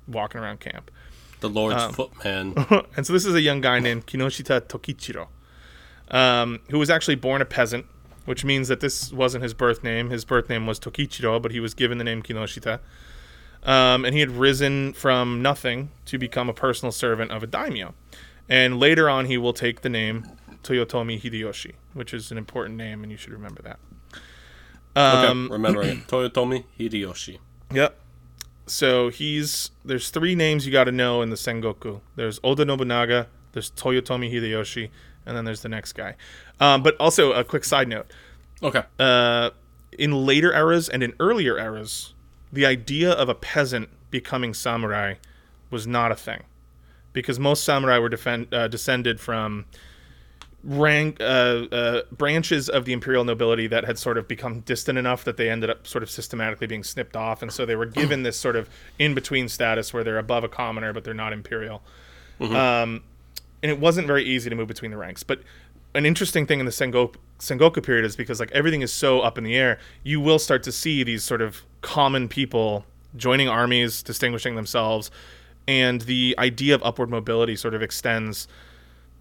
[0.09, 0.91] walking around camp.
[1.41, 2.55] The Lord's Um, footman.
[2.97, 5.29] and so this is a young guy named Kinoshita Tokichiro,
[6.13, 7.87] um, who was actually born a peasant,
[8.25, 10.11] which means that this wasn't his birth name.
[10.11, 12.79] His birth name was Tokichiro, but he was given the name Kinoshita.
[13.65, 17.95] Um, and he had risen from nothing to become a personal servant of a daimyo.
[18.49, 20.27] And later on, he will take the name
[20.65, 23.79] Toyotomi Hideyoshi, which is an important name, and you should remember that.
[24.97, 25.99] Okay, Um, remember it.
[26.09, 27.39] Toyotomi Hideyoshi.
[27.73, 27.99] Yep.
[28.67, 32.01] So he's there's three names you got to know in the Sengoku.
[32.17, 34.91] There's Oda Nobunaga, there's Toyotomi Hideyoshi,
[35.27, 36.15] and then there's the next guy.
[36.61, 38.11] Um, but also a quick side note:
[38.63, 38.83] Okay.
[38.99, 39.51] uh,
[39.99, 42.15] in later eras and in earlier eras,
[42.53, 45.15] the idea of a peasant becoming samurai
[45.71, 46.43] was not a thing,
[47.13, 49.65] because most samurai were defend, uh, descended from
[50.65, 51.25] rank uh,
[51.73, 55.51] uh, branches of the imperial nobility that had sort of become distant enough that they
[55.51, 58.55] ended up sort of systematically being snipped off, and so they were given this sort
[58.55, 58.69] of
[58.99, 61.83] in between status where they're above a commoner but they're not imperial.
[62.41, 63.03] Um,
[63.63, 65.23] and it wasn't very easy to move between the ranks.
[65.23, 65.43] But
[65.95, 69.39] an interesting thing in the Sengoku, Sengoku period is because like everything is so up
[69.39, 72.85] in the air, you will start to see these sort of common people
[73.17, 75.11] joining armies, distinguishing themselves,
[75.69, 78.49] and the idea of upward mobility sort of extends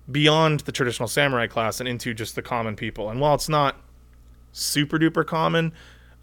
[0.09, 3.09] beyond the traditional samurai class and into just the common people.
[3.09, 3.75] And while it's not
[4.51, 5.73] super duper common,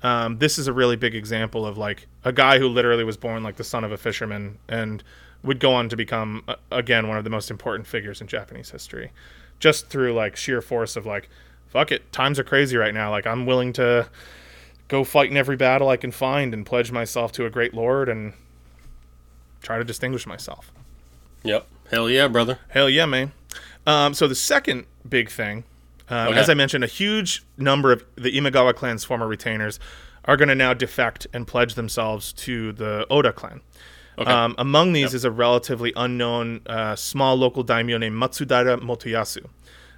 [0.02, 3.42] um, this is a really big example of like a guy who literally was born
[3.42, 5.02] like the son of a fisherman and
[5.42, 8.70] would go on to become uh, again one of the most important figures in Japanese
[8.70, 9.12] history,
[9.60, 11.28] just through like sheer force of like,
[11.68, 13.10] fuck it, times are crazy right now.
[13.10, 14.08] Like I'm willing to
[14.88, 18.08] go fight in every battle I can find and pledge myself to a great lord
[18.08, 18.32] and
[19.62, 20.72] try to distinguish myself.
[21.44, 21.66] Yep.
[21.90, 22.58] Hell yeah, brother.
[22.68, 23.32] Hell yeah, man.
[23.86, 25.64] Um, so the second big thing,
[26.08, 26.38] um, Okay.
[26.38, 29.78] as I mentioned, a huge number of the Imagawa clan's former retainers
[30.24, 33.60] are going to now defect and pledge themselves to the Oda clan.
[34.18, 34.30] Okay.
[34.30, 39.38] Um, among these is a relatively unknown uh, small local daimyo named Matsudaira Motoyasu.
[39.38, 39.44] Is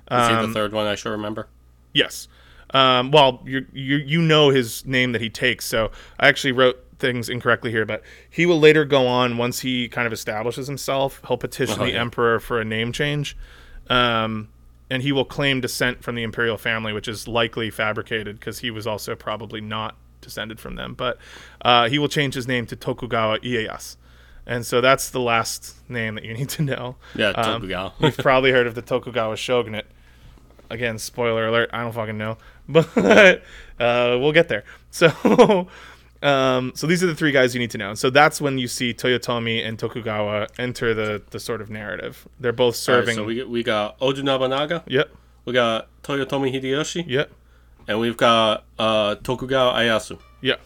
[0.08, 1.48] he um, the third one I should remember?
[1.94, 2.28] Yes.
[2.74, 5.90] Um, well, you, you you know his name that he takes, so
[6.20, 10.06] I actually wrote things incorrectly here, but he will later go on once he kind
[10.06, 11.20] of establishes himself.
[11.26, 12.00] He'll petition Oh, the yeah.
[12.00, 13.36] emperor for a name change,
[13.88, 14.50] um,
[14.90, 18.70] and he will claim descent from the imperial family, which is likely fabricated because he
[18.70, 20.94] was also probably not descended from them.
[20.94, 21.18] But
[21.62, 23.96] uh, he will change his name to Tokugawa Ieyasu.
[24.50, 26.96] And so that's the last name that you need to know.
[27.14, 27.92] Yeah, Um, Tokugawa.
[28.00, 29.86] You've probably heard of the Tokugawa shogunate.
[30.68, 31.70] Again, spoiler alert.
[31.72, 32.36] I don't fucking know,
[32.68, 34.64] but uh, we'll get there.
[34.92, 35.68] So,
[36.22, 37.94] um, so these are the three guys you need to know.
[37.94, 42.26] So that's when you see Toyotomi and Tokugawa enter the the sort of narrative.
[42.40, 43.14] They're both right, serving.
[43.14, 45.10] so we got, we got Oda Nobunaga, yep,
[45.44, 47.30] we got Toyotomi Hideyoshi, yep,
[47.86, 50.18] and we've got uh, Tokugawa Ieyasu.
[50.40, 50.60] yep.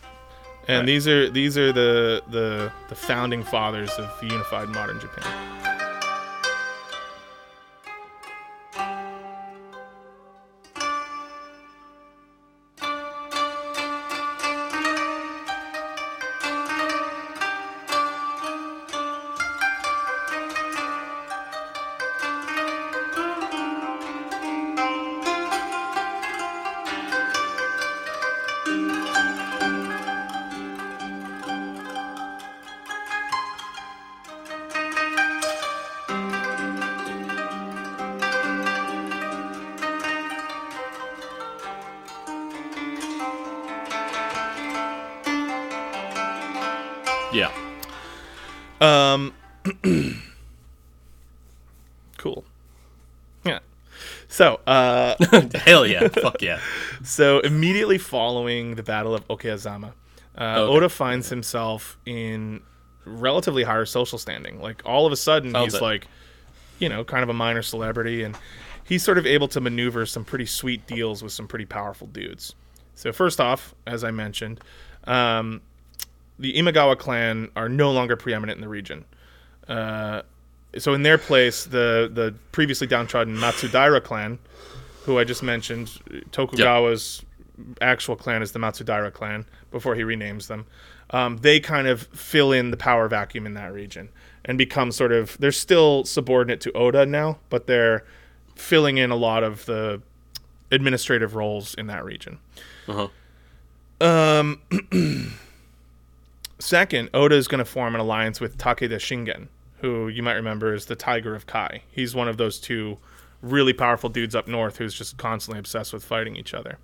[0.66, 0.86] And Right.
[0.86, 5.73] these are these are the the the founding fathers of unified modern Japan.
[55.54, 56.08] Hell yeah.
[56.08, 56.60] Fuck yeah.
[57.02, 59.92] so immediately following the Battle of Okehazama,
[60.36, 60.72] uh, Okay.
[60.72, 62.60] Oda finds himself in
[63.04, 64.60] relatively higher social standing.
[64.60, 65.82] Like all of a sudden, Sounds he's it.
[65.82, 66.08] like,
[66.78, 68.36] you know, kind of a minor celebrity, and
[68.84, 72.54] he's sort of able to maneuver some pretty sweet deals with some pretty powerful dudes.
[72.94, 74.60] So first off, as I mentioned,
[75.04, 75.60] um,
[76.38, 79.04] the Imagawa clan are no longer preeminent in the region.
[79.68, 80.22] Uh,
[80.78, 84.38] so in their place, the the previously downtrodden Matsudaira clan,
[85.04, 85.90] who I just mentioned,
[86.32, 87.22] Tokugawa's
[87.80, 90.66] actual clan is the Matsudaira clan before he renames them.
[91.10, 94.08] Um, they kind of fill in the power vacuum in that region
[94.44, 98.04] and become sort of they're still subordinate to Oda now, but they're
[98.56, 100.00] filling in a lot of the
[100.70, 102.38] administrative roles in that region.
[102.88, 103.08] Uh-huh.
[104.00, 104.60] Um,
[106.58, 109.48] second, Oda is going to form an alliance with Takeda Shingen,
[109.78, 111.82] who you might remember is the Tiger of Kai.
[111.90, 112.98] He's one of those two
[113.44, 116.78] really powerful dudes up north who's just constantly obsessed with fighting each other.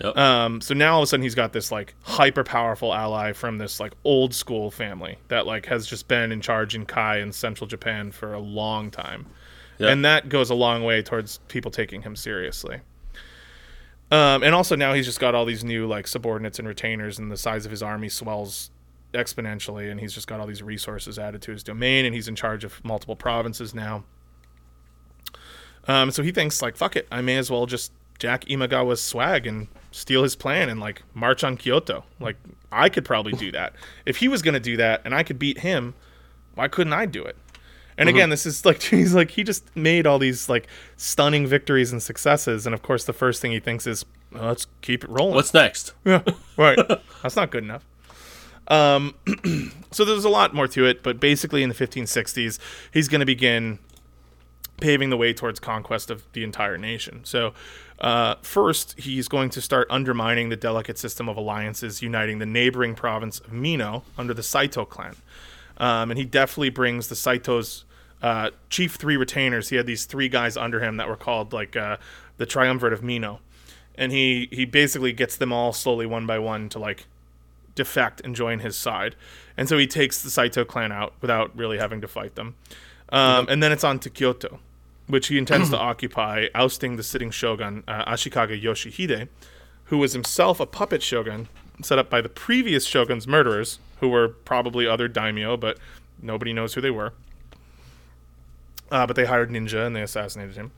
[0.00, 0.16] Yep.
[0.16, 3.58] Um, so now all of a sudden he's got this like hyper powerful ally from
[3.58, 7.32] this like old school family that like has just been in charge in Kai in
[7.32, 9.26] central Japan for a long time.
[9.78, 9.90] Yep.
[9.90, 12.80] And that goes a long way towards people taking him seriously.
[14.10, 17.30] Um, and also now he's just got all these new like subordinates and retainers, and
[17.30, 18.70] the size of his army swells
[19.12, 22.34] exponentially, and he's just got all these resources added to his domain, and he's in
[22.34, 24.04] charge of multiple provinces now.
[25.88, 29.46] Um, so he thinks like, fuck it, I may as well just jack Imagawa's swag
[29.46, 32.04] and steal his plan and like march on Kyoto.
[32.20, 32.36] Like
[32.70, 33.72] I could probably do that
[34.06, 35.94] if he was gonna do that, and I could beat him.
[36.54, 37.36] Why couldn't I do it?
[37.96, 41.90] And again, this is like he's like he just made all these like stunning victories
[41.90, 45.34] and successes, and of course the first thing he thinks is, let's keep it rolling.
[45.34, 45.94] What's next?
[46.04, 46.22] Yeah,
[46.56, 46.78] right.
[47.22, 47.84] That's not good enough.
[48.68, 49.14] Um,
[49.90, 52.58] so there's a lot more to it, but basically in the 1560s,
[52.92, 53.78] he's going to begin
[54.80, 57.20] paving the way towards conquest of the entire nation.
[57.24, 57.52] So
[57.98, 62.94] uh, first, he's going to start undermining the delicate system of alliances uniting the neighboring
[62.94, 65.16] province of Mino under the Saito clan.
[65.78, 67.84] Um, and he definitely brings the Saito's
[68.22, 69.68] uh, chief three retainers.
[69.68, 71.96] He had these three guys under him that were called like uh,
[72.36, 73.40] the Triumvirate of Mino,
[73.96, 77.06] and he he basically gets them all slowly one by one to like
[77.76, 79.14] defect and join his side.
[79.56, 82.56] And so he takes the Saito clan out without really having to fight them.
[83.10, 84.58] Um, And then it's on to Kyoto,
[85.08, 89.28] which he intends to occupy, ousting the sitting shogun uh, Ashikaga Yoshihide,
[89.84, 91.48] who was himself a puppet shogun
[91.82, 95.78] set up by the previous shogun's murderers, who were probably other daimyo, but
[96.20, 97.12] nobody knows who they were.
[98.90, 100.72] Uh, but they hired ninja and they assassinated him.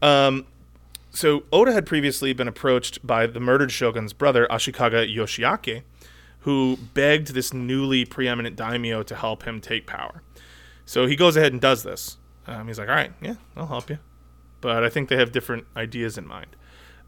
[0.00, 0.46] Um,
[1.10, 5.82] so Oda had previously been approached by the murdered shogun's brother Ashikaga Yoshiaki,
[6.40, 10.22] who begged this newly preeminent daimyo to help him take power.
[10.86, 12.16] So he goes ahead and does this.
[12.48, 13.98] Um, he's like, "All right, yeah, I'll help you,"
[14.60, 16.56] but I think they have different ideas in mind.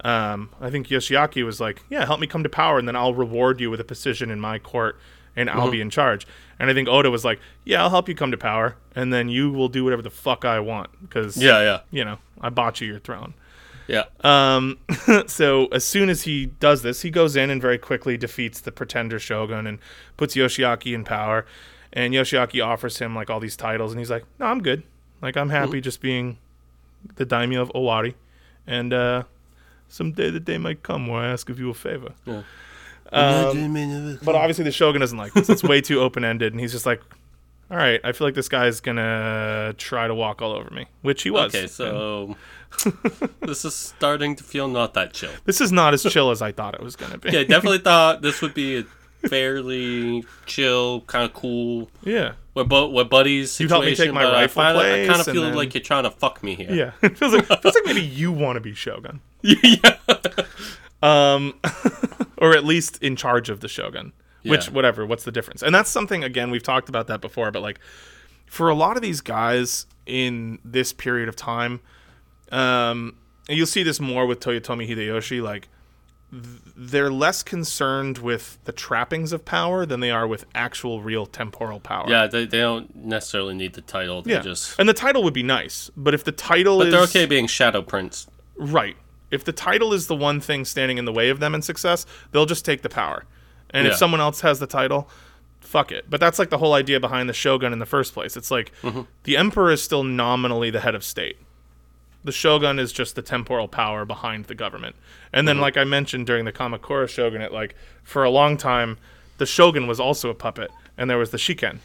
[0.05, 3.15] Um, I think Yoshiaki was like, "Yeah, help me come to power, and then I'll
[3.15, 4.99] reward you with a position in my court,
[5.37, 6.27] and I'll be in charge."
[6.59, 9.29] And I think Oda was like, "Yeah, I'll help you come to power, and then
[9.29, 12.81] you will do whatever the fuck I want because Yeah, yeah, you know I bought
[12.81, 13.35] you your throne."
[13.89, 14.05] yeah.
[14.23, 14.79] Um,
[15.27, 18.73] so as soon as he does this, he goes in and very quickly defeats the
[18.73, 19.79] pretender shogun and
[20.17, 21.45] puts Yoshiaki in power.
[21.93, 24.85] And Yoshiaki offers him like all these titles, and he's like, "No, I'm good.
[25.23, 26.39] Like I'm happy just being
[27.17, 28.15] the daimyo of Owari,
[28.67, 29.25] and uh,
[29.89, 32.15] someday the day might come where I ask of you a favor.
[32.25, 32.43] Yeah.
[33.13, 35.49] Um, but obviously the shogun doesn't like this.
[35.49, 37.03] It's way too open ended, and he's just like,
[37.71, 41.23] "All right, I feel like this guy's gonna try to walk all over me," which
[41.25, 41.53] he was.
[41.55, 42.37] okay, so
[43.41, 45.33] this is starting to feel not that chill.
[45.45, 47.31] this is not as chill as I thought it was gonna be.
[47.31, 48.79] Yeah, definitely thought this would be
[49.25, 51.91] a fairly chill, kind of cool.
[52.05, 53.61] yeah, We're, bu- we're buddies.
[53.61, 55.73] You helped me take my but I rifle find- I kind of feel then- like
[55.75, 56.71] you're trying to fuck me here.
[56.73, 56.91] yeah.
[57.03, 59.97] It feels like feels like maybe you want to be shogun, yeah.
[61.03, 61.55] um,
[62.39, 64.13] or at least in charge of the shogun.
[64.43, 64.73] Which Yeah.
[64.73, 65.63] whatever, what's the difference?
[65.63, 67.79] And that's something again we've talked about that before, but like
[68.47, 71.81] for a lot of these guys in this period of time,
[72.51, 73.17] um,
[73.49, 75.69] and you'll see this more with Toyotomi Hideyoshi, like
[76.33, 81.81] they're less concerned with the trappings of power than they are with actual real temporal
[81.81, 82.09] power.
[82.09, 84.23] Yeah, they, they don't necessarily need the title.
[84.23, 84.41] They yeah.
[84.41, 84.79] just.
[84.79, 87.47] And the title would be nice, but if the title But is they're okay being
[87.47, 88.29] Shadow Prince.
[88.57, 88.97] right,
[89.31, 92.07] if the title is the one thing standing in the way of them in success,
[92.33, 93.25] they'll just take the power.
[93.71, 95.09] And if someone else has the title,
[95.61, 96.07] fuck it.
[96.11, 98.37] But that's like the whole idea behind the shogun in the first place.
[98.37, 99.03] It's like Mm-hmm.
[99.25, 101.37] the emperor is still nominally the head of state.
[102.23, 104.95] The shogun is just the temporal power behind the government.
[105.33, 105.47] And Mm-hmm.
[105.47, 108.99] then, like I mentioned during the Kamakura shogunate, like for a long time,
[109.39, 111.79] the shogun was also a puppet, and there was the shikken.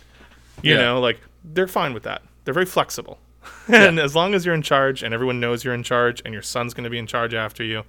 [0.61, 0.81] You Yeah.
[0.81, 2.21] know, like they're fine with that.
[2.43, 3.19] They're very flexible.
[3.67, 6.41] and as long as you're in charge and everyone knows you're in charge and your
[6.43, 7.83] son's going to be in charge after you,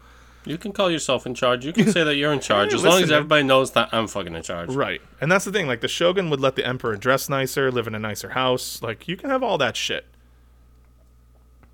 [0.44, 1.64] You can call yourself in charge.
[1.64, 4.34] You can say that you're in charge as long as everybody knows that I'm fucking
[4.36, 4.68] in charge.
[4.72, 5.00] Right.
[5.20, 5.66] And that's the thing.
[5.66, 8.80] Like, the shogun would let the emperor dress nicer, live in a nicer house.
[8.82, 10.04] Like, you can have all that shit.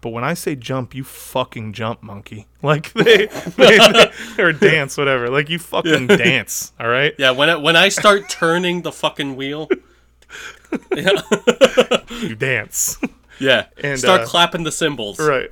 [0.02, 2.46] But when I say jump, you fucking jump, monkey.
[2.62, 3.26] Like, they,
[3.56, 3.78] they,
[4.36, 5.28] they or dance, whatever.
[5.28, 7.12] Like, you fucking dance, all right?
[7.18, 9.68] Yeah, when I, when I start turning the fucking wheel,
[10.94, 11.10] yeah,
[12.20, 12.98] You dance.
[13.40, 15.18] yeah, And, start uh, clapping the cymbals.
[15.18, 15.50] right.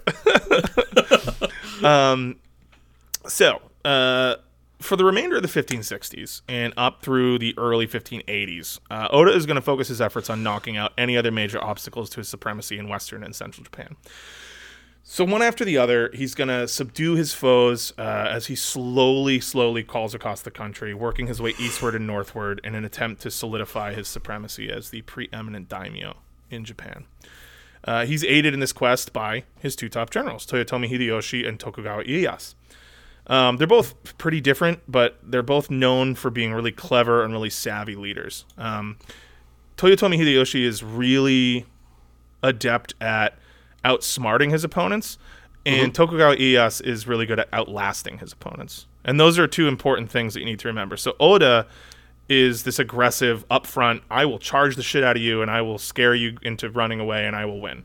[1.83, 2.37] um,
[3.27, 4.37] so, uh,
[4.81, 9.47] for the remainder of the 1560s and up through the early 1580s, uh, Oda is
[9.47, 12.79] going to focus his efforts on knocking out any other major obstacles to his supremacy
[12.79, 13.97] in Western and Central Japan.
[15.13, 19.41] So, one after the other, he's going to subdue his foes uh, as he slowly,
[19.41, 23.31] slowly calls across the country, working his way eastward and northward in an attempt to
[23.33, 27.07] solidify his supremacy as the preeminent daimyo in Japan.
[27.83, 32.05] Uh, he's aided in this quest by his two top generals, Toyotomi Hideyoshi and Tokugawa
[32.05, 32.55] Ieyasu.
[33.27, 37.51] Um, they're both pretty different, but they're both known for being really clever and really
[37.51, 38.45] savvy leaders.
[38.57, 38.97] Um,
[39.77, 41.67] Toyotomi Hideyoshi is really
[42.45, 43.37] adept at
[43.85, 45.19] outsmarting his opponents,
[45.67, 48.87] and Tokugawa Ieyasu is really good at outlasting his opponents.
[49.05, 50.97] And those are two important things that you need to remember.
[50.97, 51.67] So Oda
[52.29, 55.79] is this aggressive, upfront, I will charge the shit out of you and I will
[55.79, 57.85] scare you into running away and I will win.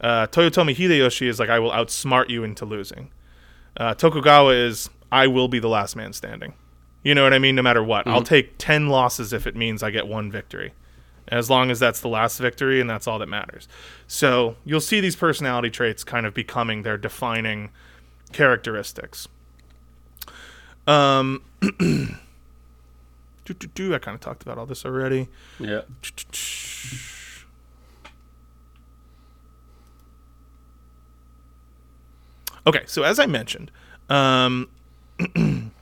[0.00, 3.10] Uh, Toyotomi Hideyoshi is like, I will outsmart you into losing.
[3.76, 6.54] Uh, Tokugawa is, I will be the last man standing.
[7.04, 7.54] You know what I mean?
[7.54, 8.06] No matter what.
[8.06, 10.72] I'll take 10 losses if it means I get one victory.
[11.28, 13.68] As long as that's the last victory and that's all that matters.
[14.06, 17.70] So you'll see these personality traits kind of becoming their defining
[18.32, 19.28] characteristics.
[20.86, 21.42] Um,
[21.78, 22.16] do,
[23.44, 25.28] do, do, I kind of talked about all this already.
[25.58, 25.82] Yeah.
[32.66, 33.70] Okay, so as I mentioned,
[34.08, 34.68] um,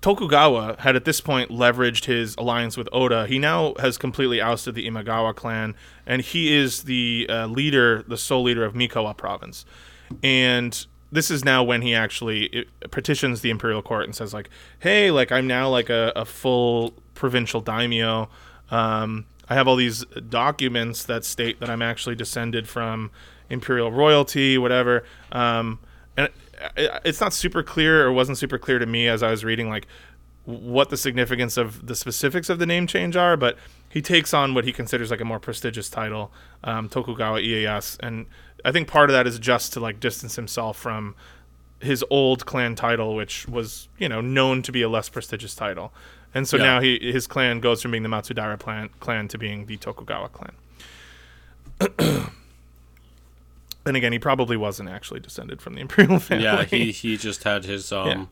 [0.00, 3.26] Tokugawa had at this point leveraged his alliance with Oda.
[3.26, 5.74] He now has completely ousted the Imagawa clan,
[6.06, 9.66] and he is the uh, leader, the sole leader of Mikawa province.
[10.22, 14.48] And this is now when he actually petitions the imperial court and says, like,
[14.78, 18.30] "Hey, like I'm now like a, a full provincial daimyo.
[18.70, 23.10] Um, I have all these documents that state that I'm actually descended from
[23.50, 25.78] imperial royalty, whatever." Um,
[26.16, 26.30] and
[26.76, 29.86] it's not super clear, or wasn't super clear to me as I was reading, like
[30.44, 33.56] what the significance of the specifics of the name change are, but
[33.88, 36.32] he takes on what he considers like a more prestigious title,
[36.64, 38.26] um, Tokugawa Ieyasu, and
[38.64, 41.14] I think part of that is just to like distance himself from
[41.80, 45.92] his old clan title, which was you know known to be a less prestigious title,
[46.34, 46.64] and so Yeah.
[46.64, 50.28] now he his clan goes from being the Matsudaira clan, clan to being the Tokugawa
[50.30, 50.52] clan.
[53.86, 56.44] and again, he probably wasn't actually descended from the imperial family.
[56.44, 58.28] Yeah, he, he just had his um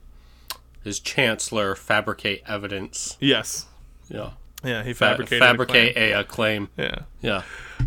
[0.83, 3.17] his chancellor fabricate evidence.
[3.19, 3.65] yes,
[4.09, 4.31] Yeah.
[4.63, 6.13] yeah, he Fa- fabricated a fabricate claim.
[6.13, 6.69] a, a claim.
[6.77, 6.99] Yeah.
[7.21, 7.43] Yeah.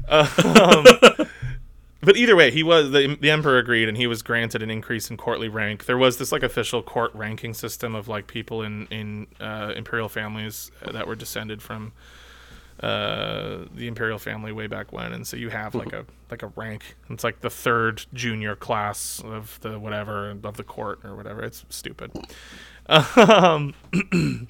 [2.05, 5.09] But either way, he was the, the emperor agreed, and he was granted an increase
[5.09, 5.85] in courtly rank.
[5.85, 10.09] There was this like official court ranking system of like people in in uh, imperial
[10.09, 11.93] families that were descended from
[12.83, 16.49] uh, the imperial family way back when, and so you have like a like a
[16.57, 16.97] rank.
[17.11, 21.43] It's like the third junior class of the whatever of the court or whatever.
[21.43, 22.11] It's stupid.
[23.16, 23.74] Um,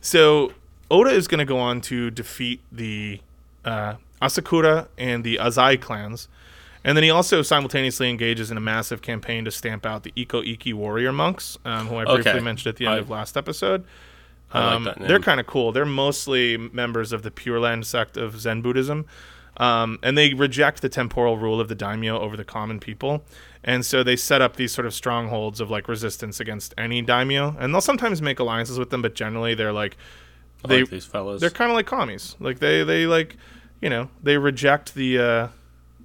[0.00, 0.52] so
[0.90, 3.20] Oda is going to go on to defeat the
[3.64, 6.28] uh, Asakura and the Azai clans.
[6.82, 10.42] And then he also simultaneously engages in a massive campaign to stamp out the Ikko
[10.42, 12.40] Ikki warrior monks, um, who I briefly Okay.
[12.40, 13.84] mentioned at the end I- of last episode.
[14.52, 15.70] Like Um, they're kind of cool.
[15.72, 19.06] They're mostly members of the Pure Land sect of Zen Buddhism,
[19.58, 23.24] um, and they reject the temporal rule of the daimyo over the common people.
[23.62, 27.56] And so they set up these sort of strongholds of like resistance against any daimyo,
[27.60, 29.96] and they'll sometimes make alliances with them, but generally they're like
[30.66, 31.40] they like these fellas.
[31.40, 32.36] they're kind of like commies.
[32.40, 33.36] Like they they like
[33.80, 35.48] you know they reject the uh,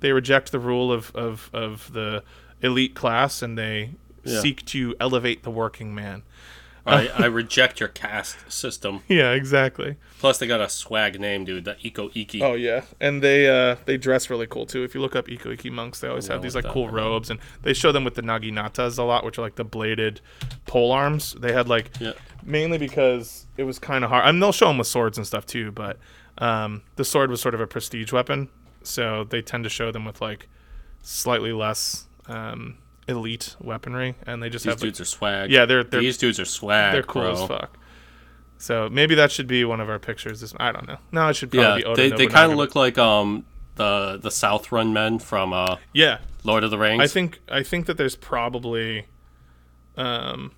[0.02, 2.24] they reject the rule of of of the
[2.62, 3.92] elite class, and they
[4.24, 4.42] Yeah.
[4.42, 6.24] seek to elevate the working man.
[6.94, 9.02] I, I reject your caste system.
[9.08, 9.96] Yeah, exactly.
[10.20, 11.66] Plus, they got a swag name, dude.
[11.66, 12.42] The Ikko Ikki.
[12.42, 14.84] Oh yeah, and they uh, they dress really cool too.
[14.84, 17.30] If you look up Ikko Ikki monks, they always have these like like cool robes,
[17.30, 20.22] and they show them with the naginatas a lot, which are like the bladed
[20.66, 21.34] pole arms.
[21.40, 22.14] They had like Yeah.
[22.44, 24.26] mainly because it was kind of hard.
[24.26, 25.98] I mean, they'll show them with swords and stuff too, but
[26.40, 28.50] um, the sword was sort of a prestige weapon,
[28.84, 30.48] so they tend to show them with like
[31.02, 32.78] slightly less um,
[33.08, 35.52] elite weaponry, and they just These have like, dudes are swag.
[35.52, 36.94] yeah, they're they're These dudes are swag.
[36.94, 37.32] they're cool bro.
[37.34, 37.78] as fuck.
[38.58, 40.42] So maybe that should be one of our pictures.
[40.42, 40.98] This I don't know.
[41.12, 43.46] No, it should probably Yeah, be Oda they, they kind of look like um
[43.76, 47.04] the the Southron men from uh Yeah, Lord of the Rings.
[47.04, 49.06] I think I think that there's probably,
[49.98, 50.54] um,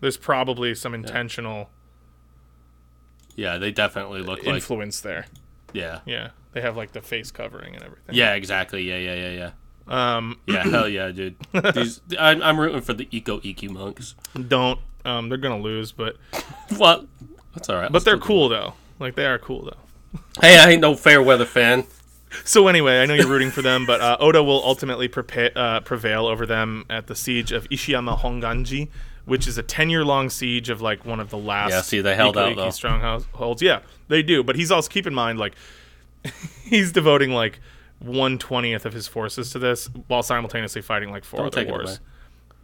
[0.00, 1.70] there's probably some intentional
[3.36, 5.26] yeah, they definitely look like influence there.
[5.72, 8.14] yeah, Yeah, they have like the face covering and everything.
[8.14, 9.50] yeah, exactly, yeah, yeah, yeah, yeah.
[9.90, 11.36] Um, Yeah, hell yeah, dude.
[11.74, 14.14] These, I'm, I'm rooting for the Ikko Ikki monks.
[14.48, 14.78] don't.
[15.04, 16.16] Um, they're gonna lose, but
[16.76, 17.06] What?
[17.54, 17.90] That's all right.
[17.90, 18.74] but they're cool though.
[18.98, 20.20] Like they are cool though.
[20.40, 21.84] Hey, I ain't no fair weather fan.
[22.44, 25.80] So anyway, I know you're rooting for them, but uh, Oda will ultimately prepa- uh,
[25.80, 28.88] prevail over them at the siege of Ishiyama Honganji,
[29.24, 32.00] which is a 10 year long siege of like one of the last Yeah, see,
[32.00, 32.70] they held out, though.
[32.70, 33.62] strongholds.
[33.62, 35.54] Yeah, they do, but he's also keep in mind like
[36.62, 37.58] he's devoting like
[38.00, 42.00] one twentieth of his forces to this while simultaneously fighting like four Don't other wars.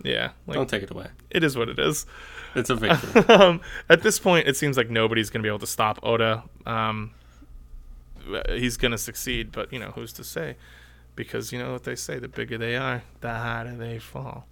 [0.02, 1.08] Yeah, like Don't take it away.
[1.30, 2.04] it is what it is.
[2.54, 3.22] It's a victory.
[3.34, 6.44] um, at this point, it seems like nobody's going to be able to stop Oda.
[6.66, 7.12] Um,
[8.48, 10.56] he's going to succeed, but you know who's to say?
[11.14, 14.46] Because you know what they say: the bigger they are, the harder they fall.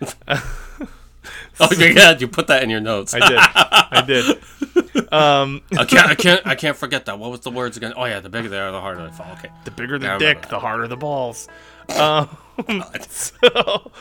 [1.60, 3.14] oh my god, you put that in your notes.
[3.14, 3.38] I did.
[3.38, 4.38] I did.
[5.12, 7.18] Um, I can't, I can't, I can't forget that.
[7.18, 7.92] What was the words again?
[7.96, 9.30] Oh yeah, the bigger they are, the harder they fall.
[9.34, 9.50] Okay.
[9.64, 11.48] the bigger the dick, the harder the balls.
[11.88, 12.28] Um,
[13.08, 13.92] so,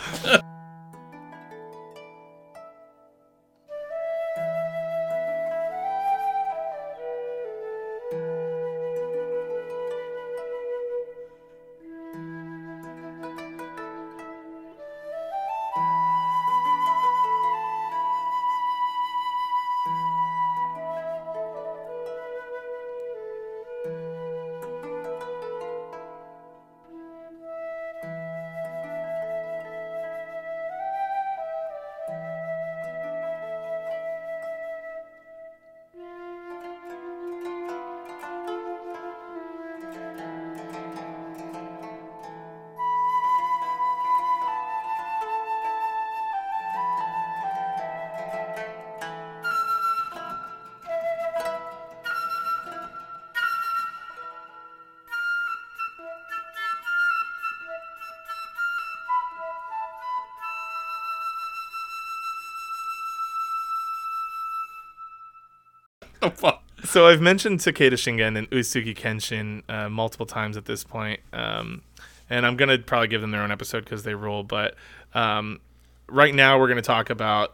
[66.95, 71.81] so I've mentioned Takeda Shingen and Uesugi Kenshin uh, multiple times at this point, um,
[72.29, 74.45] and I'm gonna probably give them their own episode because they rule.
[74.45, 74.75] But
[75.13, 75.59] um,
[76.07, 77.53] right now, we're gonna talk about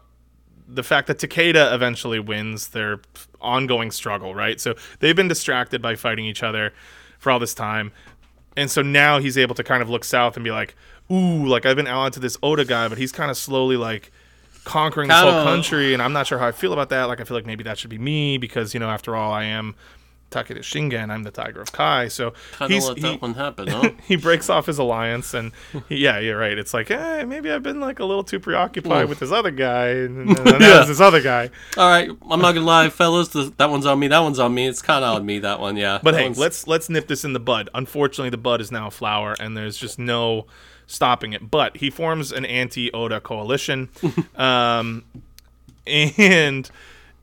[0.68, 3.00] the fact that Takeda eventually wins their
[3.40, 4.32] ongoing struggle.
[4.32, 6.72] Right, so they've been distracted by fighting each other
[7.18, 7.90] for all this time,
[8.56, 10.76] and so now he's able to kind of look south and be like,
[11.10, 14.12] "Ooh, like I've been allied to this Oda guy, but he's kind of slowly like."
[14.64, 17.04] Conquering this whole country and I'm not sure how I feel about that.
[17.04, 19.44] Like I feel like maybe that should be me because you know after all I
[19.44, 19.74] am
[20.32, 23.90] Takeda Shingen I'm the Tiger of Kai so Kind of let he, one happen, huh?
[24.06, 25.52] he breaks off his alliance and
[25.88, 29.04] he, yeah you're right it's like hey maybe I've been like a little too preoccupied
[29.04, 29.08] Oof.
[29.10, 32.52] with this other guy and, and that was this other guy All right, I'm not
[32.52, 33.28] gonna lie, fellas.
[33.28, 34.08] That one's on me.
[34.08, 34.66] That one's on me.
[34.66, 35.38] It's kind of on me.
[35.38, 35.98] That one, yeah.
[36.02, 37.68] But That hey, one's- let's let's nip this in the bud.
[37.74, 40.46] Unfortunately, the bud is now a flower, and there's just no
[40.86, 41.50] stopping it.
[41.50, 43.88] But he forms an anti-Oda coalition,
[44.36, 45.04] um,
[45.86, 46.70] and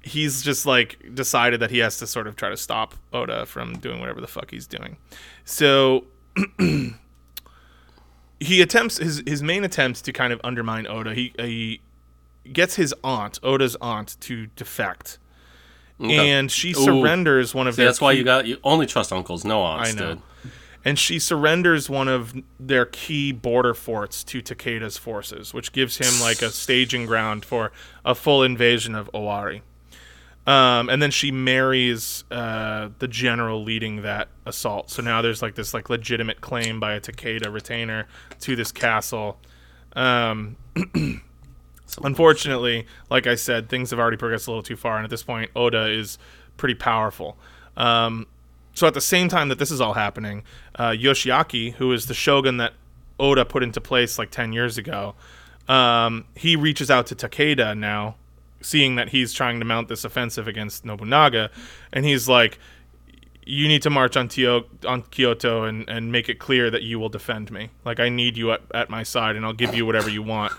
[0.02, 3.78] he's just like decided that he has to sort of try to stop Oda from
[3.80, 4.98] doing whatever the fuck he's doing.
[5.46, 6.06] So
[8.40, 11.14] he attempts his his main attempts to kind of undermine Oda.
[11.14, 11.82] He he
[12.52, 15.18] gets his aunt, Oda's aunt, to defect.
[16.02, 16.30] Okay.
[16.32, 16.74] And she Ooh.
[16.76, 19.62] surrenders one of See, their that's why key- you got you only trust uncles, no
[19.62, 20.14] aunts, I know.
[20.16, 20.24] dude.
[20.86, 26.22] and she surrenders one of their key border forts to Takeda's forces, which gives him
[26.22, 27.74] like a staging ground for
[28.06, 29.60] a full invasion of Owari.
[30.50, 34.90] Um, and then she marries uh, the general leading that assault.
[34.90, 38.08] So now there's like this like legitimate claim by a Takeda retainer
[38.40, 39.38] to this castle.
[39.94, 40.58] Um,
[42.04, 45.22] unfortunately, like I said, things have already progressed a little too far, and at this
[45.22, 46.18] point, Oda is
[46.58, 47.38] pretty powerful.
[47.78, 48.26] Um,
[48.74, 50.42] so at the same time that this is all happening,
[50.74, 52.74] uh, Yoshiaki, who is the shogun that
[53.20, 55.14] Oda put into place like ten years ago,
[55.68, 58.16] um, he reaches out to Takeda now,
[58.62, 61.50] seeing that he's trying to mount this offensive against Nobunaga,
[61.94, 62.60] and he's like,
[63.46, 67.00] "You need to march on, Tio- on Kyoto and, and make it clear that you
[67.00, 67.70] will defend me.
[67.86, 70.54] Like I need you at, at my side, and I'll give you whatever you want."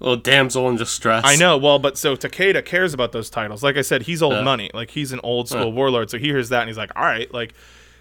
[0.00, 1.22] Little damsel in distress.
[1.24, 1.56] I know.
[1.56, 3.62] Well, but so Takeda cares about those titles.
[3.62, 4.42] Like I said, he's old Yeah.
[4.42, 4.68] money.
[4.74, 5.70] Like he's an old school Yeah.
[5.72, 6.10] warlord.
[6.10, 7.54] So he hears that and he's like, all right, like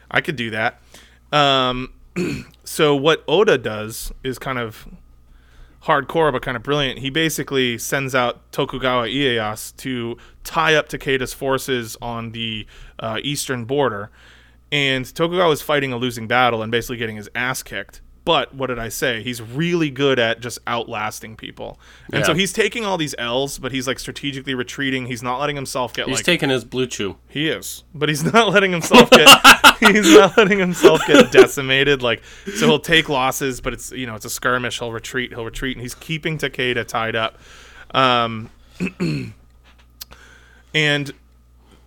[0.10, 0.82] I could do that.
[1.32, 1.94] Um,
[2.64, 4.88] so what Oda does is kind of
[5.84, 7.00] hardcore but kind of brilliant.
[7.00, 12.66] He basically sends out Tokugawa Ieyasu to tie up Takeda's forces on the
[13.00, 14.12] uh, eastern border.
[14.72, 18.02] And Tokugawa is fighting a losing battle and basically getting his ass kicked.
[18.24, 19.24] But what did I say?
[19.24, 21.80] He's really good at just outlasting people.
[22.14, 25.08] And so he's taking all these L's, but he's like strategically retreating.
[25.08, 27.18] He's not letting himself get He's like taking his BlueChew.
[27.28, 29.28] he is, but he's not letting himself get
[29.80, 32.04] he's not letting himself get decimated.
[32.04, 32.22] Like
[32.56, 34.78] so, he'll take losses, but it's you know it's a skirmish.
[34.80, 35.32] He'll retreat.
[35.32, 37.40] He'll retreat, and he's keeping Takeda tied up.
[37.92, 38.52] Um,
[40.74, 41.12] and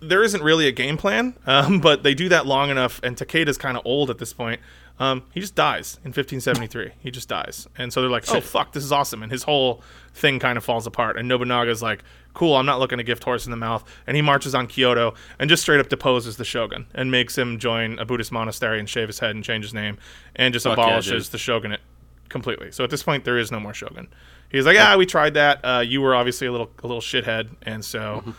[0.01, 3.57] there isn't really a game plan, um, but they do that long enough, and Takeda's
[3.57, 4.59] kind of old at this point.
[4.97, 6.91] Um, he just dies in 1573.
[6.99, 9.83] He just dies, and so they're like, "Oh fuck, this is awesome!" And his whole
[10.13, 11.17] thing kind of falls apart.
[11.17, 12.01] And Nobunaga's like,
[12.33, 15.13] "Cool, I'm not looking to gift horse in the mouth." And he marches on Kyoto
[15.37, 18.87] and just straight up deposes the shogun and makes him join a Buddhist monastery and
[18.89, 19.97] shave his head and change his name
[20.35, 21.31] and just Fuck abolishes dude.
[21.33, 21.81] the shogunate
[22.29, 22.71] completely.
[22.71, 24.07] So at this point, there is no more shogun.
[24.49, 25.59] He's like, "Ah, we tried that.
[25.61, 28.31] Uh, you were obviously a little a little shithead, and so." Mm-hmm.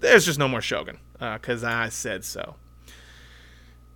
[0.00, 2.56] there's just no more Shogun because I said so.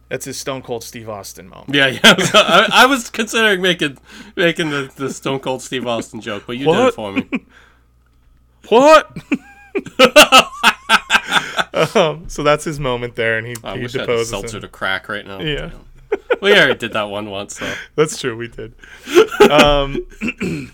[0.08, 1.74] That's his Stone Cold Steve Austin moment.
[1.74, 2.00] Yeah, yeah.
[2.04, 3.98] I, I was considering making
[4.36, 7.28] making the, the Stone Cold Steve Austin joke, but you did it for me.
[8.68, 9.16] What?
[11.96, 14.60] um, so that's his moment there, and he, I he wish I had a seltzer
[14.60, 15.40] to crack right now.
[15.40, 15.70] Yeah.
[16.42, 18.36] We already did that one once, so That's true.
[18.36, 18.74] We did.
[19.50, 20.06] Um,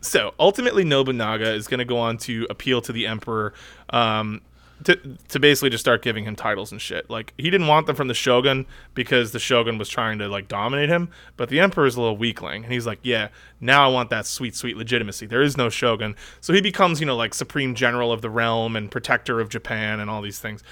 [0.00, 3.52] so ultimately, Nobunaga is going to go on to appeal to the emperor
[3.90, 4.40] um,
[4.82, 4.96] to
[5.28, 7.08] to basically just start giving him titles and shit.
[7.08, 10.48] Like he didn't want them from the shogun because the shogun was trying to like
[10.48, 13.28] dominate him, but the emperor is a little weakling, and he's like, yeah,
[13.60, 15.26] now I want that sweet, sweet legitimacy.
[15.26, 18.74] There is no shogun, so he becomes you know like supreme general of the realm
[18.76, 20.62] and protector of Japan and all these things.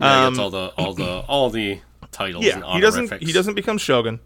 [0.00, 1.80] yeah, Um, gets all the all the all the
[2.10, 3.22] titles and yeah, he doesn't.
[3.22, 4.20] He doesn't become shogun,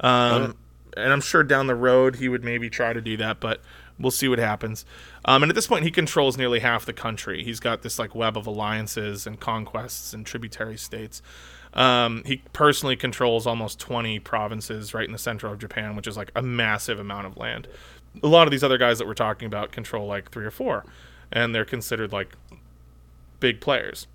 [0.00, 0.56] um,
[0.96, 3.62] and I'm sure down the road he would maybe try to do that, but
[4.00, 4.84] we'll see what happens.
[5.24, 7.44] Um, and at this point, he controls nearly half the country.
[7.44, 11.22] He's got this like web of alliances and conquests and tributary states.
[11.72, 16.16] Um, he personally controls almost 20 provinces right in the center of Japan, which is
[16.16, 17.68] like a massive amount of land.
[18.22, 20.84] A lot of these other guys that we're talking about control like three or four,
[21.30, 22.34] and they're considered like
[23.38, 24.08] big players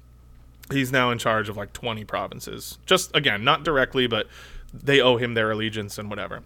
[0.71, 4.27] he's now in charge of like 20 provinces just again not directly but
[4.73, 6.41] they owe him their allegiance and whatever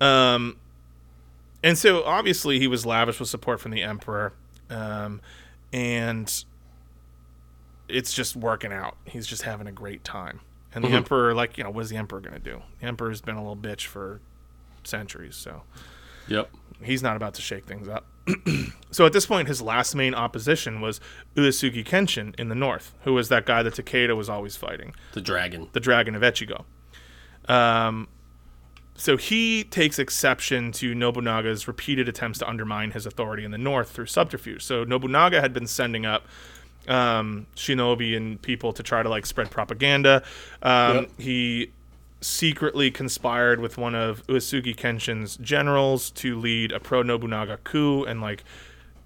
[0.00, 0.56] um
[1.64, 4.32] and so obviously he was lavish with support from the emperor
[4.70, 5.20] um
[5.72, 6.44] and
[7.88, 10.40] it's just working out he's just having a great time
[10.74, 10.94] and the Mhm.
[10.94, 13.40] emperor like you know what is the emperor going to do the emperor's been a
[13.40, 14.20] little bitch for
[14.84, 15.62] centuries so
[16.28, 16.50] Yep.
[16.82, 18.06] he's not about to shake things up.
[18.90, 20.98] so at this point, his last main opposition was
[21.36, 25.20] Uesugi Kenshin in the north, who was that guy that Takeda was always fighting, The
[25.20, 25.68] dragon.
[25.74, 26.64] the Dragon of Echigo.
[27.46, 28.08] Um,
[28.96, 33.90] so he takes exception to Nobunaga's repeated attempts to undermine his authority in the north
[33.90, 34.62] through subterfuge.
[34.62, 36.26] So Nobunaga had been sending up
[36.86, 40.22] um, shinobi and people to try to like spread propaganda.
[40.62, 41.10] Um, Yep.
[41.18, 41.70] He
[42.20, 48.20] secretly conspired with one of Uesugi Kenshin's generals to lead a pro Nobunaga coup and
[48.20, 48.44] like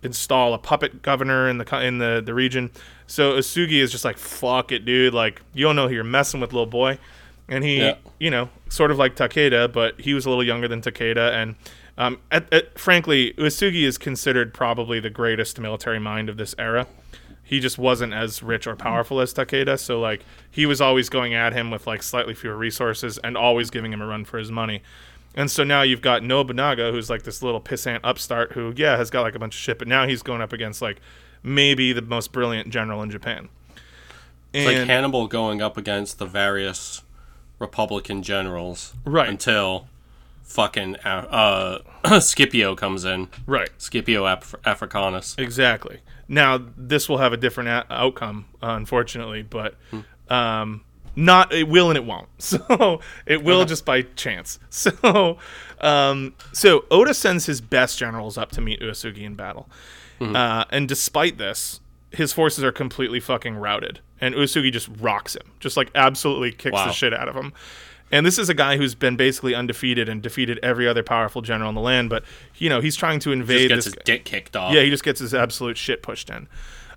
[0.03, 2.71] install a puppet governor in the in the the region.
[3.07, 5.15] So Uesugi is just like fuck it, dude.
[5.15, 6.99] Like you don't know who you're messing with, little boy.
[7.49, 7.95] And he, Yeah.
[8.19, 11.33] you know, sort of like Takeda, but he was a little younger than Takeda.
[11.33, 11.55] And
[11.97, 16.87] um, at, at, frankly, Uesugi is considered probably the greatest military mind of this era.
[17.43, 19.79] he just wasn't as rich or powerful as Takeda.
[19.79, 20.21] So like
[20.51, 24.03] he was always going at him with like slightly fewer resources and always giving him
[24.03, 24.83] a run for his money.
[25.35, 29.09] And so now you've got Nobunaga, who's like this little pissant upstart who, yeah, has
[29.11, 31.01] got like a bunch of shit, but now he's going up against like
[31.43, 33.49] maybe the most brilliant general in Japan.
[34.53, 37.03] It's like Hannibal going up against the various
[37.59, 39.29] Republican generals, Right.
[39.29, 39.89] Until
[40.45, 43.69] fucking uh, uh, Scipio comes in, right.
[43.79, 45.35] Scipio Af- Africanus.
[45.39, 46.01] Exactly.
[46.29, 49.75] Now this will have a different a- outcome, uh, unfortunately, but
[50.31, 50.83] um,
[51.17, 52.29] not it will and it won't.
[52.39, 54.59] So it will just by chance.
[54.71, 55.39] So
[55.81, 59.69] um, so Oda sends his best generals up to meet Uesugi in battle,
[60.21, 61.81] uh, and despite this,
[62.11, 66.75] his forces are completely fucking routed, and Uesugi just rocks him, just like absolutely kicks
[66.75, 66.87] Wow.
[66.87, 67.53] the shit out of him.
[68.11, 71.69] And this is a guy who's been basically undefeated and defeated every other powerful general
[71.69, 72.25] in the land, but
[72.57, 73.95] you know he's trying to Just invade gets this.
[73.95, 74.73] his dick kicked off.
[74.73, 76.49] Yeah, he just gets his absolute shit pushed in.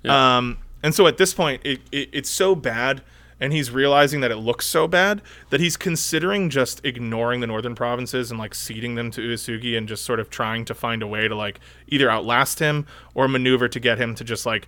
[0.04, 0.38] Yeah.
[0.38, 3.02] Um, and so at this point, it, it, it's so bad,
[3.42, 7.76] and he's realizing that it looks so bad that he's considering just ignoring the northern
[7.76, 11.08] provinces and like ceding them to Uesugi and just sort of trying to find a
[11.08, 14.68] way to like either outlast him or maneuver to get him to just like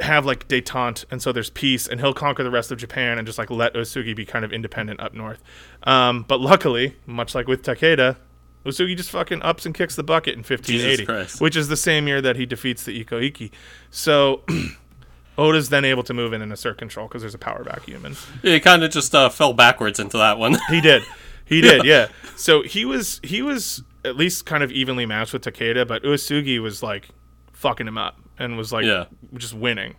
[0.00, 3.26] have like detente and so there's peace and he'll conquer the rest of Japan and
[3.26, 5.42] just like let Uesugi be kind of independent up north.
[5.84, 8.16] Um, but luckily, much like with Takeda,
[8.64, 12.20] Uesugi just fucking ups and kicks the bucket in 1580, which is the same year
[12.20, 13.52] that he defeats the Ikko Ikki.
[13.90, 14.42] So
[15.38, 18.16] Oda's then able to move in and assert control because there's a power vacuum and
[18.42, 20.58] he kind of just uh, fell backwards into that one.
[20.68, 21.02] he did.
[21.44, 22.08] He did, yeah.
[22.36, 26.60] So he was he was at least kind of evenly matched with Takeda, but Uesugi
[26.60, 27.08] was like
[27.52, 29.04] fucking him up and was like Yeah.
[29.34, 29.94] just winning.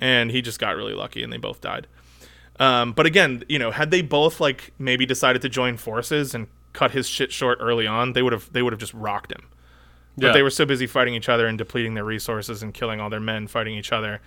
[0.00, 1.86] And he just got really lucky and they both died.
[2.58, 6.46] Um, but again, you know, had they both like maybe decided to join forces and
[6.72, 9.48] cut his shit short early on, they would have they would have just rocked him.
[10.16, 10.32] But Yeah.
[10.32, 13.20] they were so busy fighting each other and depleting their resources and killing all their
[13.20, 14.20] men fighting each other.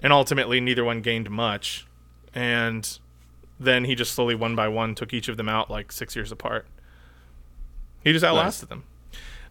[0.00, 1.86] And ultimately neither one gained much.
[2.34, 2.98] And
[3.58, 6.30] then he just slowly one by one took each of them out like six years
[6.30, 6.66] apart.
[8.04, 8.84] He just outlasted them.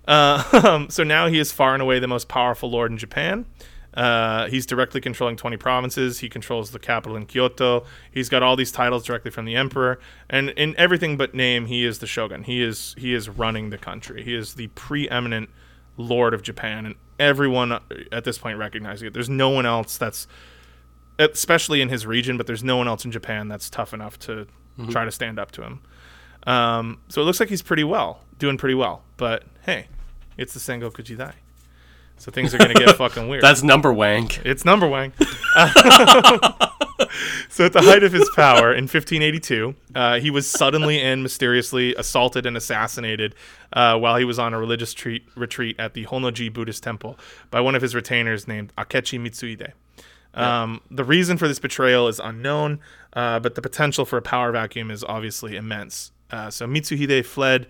[0.07, 3.45] Uh, so now he is far and away the most powerful lord in Japan.
[3.93, 6.19] Uh, he's directly controlling 20 provinces.
[6.19, 7.83] He controls the capital in Kyoto.
[8.11, 11.83] He's got all these titles directly from the emperor, and in everything but name, he
[11.83, 12.43] is the shogun.
[12.43, 14.23] He is he is running the country.
[14.23, 15.49] He is the preeminent
[15.97, 17.79] lord of Japan, and everyone uh,
[18.11, 19.13] at this point recognizing it.
[19.15, 20.27] There's no one else that's,
[21.17, 24.45] especially in his region, but there's no one else in Japan that's tough enough to
[24.91, 25.81] try to stand up to him.
[26.45, 29.03] Um, so it looks like he's pretty well, doing pretty well.
[29.17, 29.87] But hey,
[30.37, 31.33] it's the Sengoku Jidai.
[32.17, 33.43] So things are going to get fucking weird.
[33.43, 34.45] That's number wank.
[34.45, 35.13] It's number wang.
[37.49, 41.95] so at the height of his power in 1582, uh, he was suddenly and mysteriously
[41.95, 43.35] assaulted and assassinated
[43.73, 47.19] uh, while he was on a religious treat, retreat at the Honnoji Buddhist temple
[47.51, 49.73] by one of his retainers named Akechi Mitsuhide.
[50.33, 52.79] Um, the reason for this betrayal is unknown,
[53.13, 56.11] uh, but the potential for a power vacuum is obviously immense.
[56.29, 57.67] Uh, so Mitsuhide fled.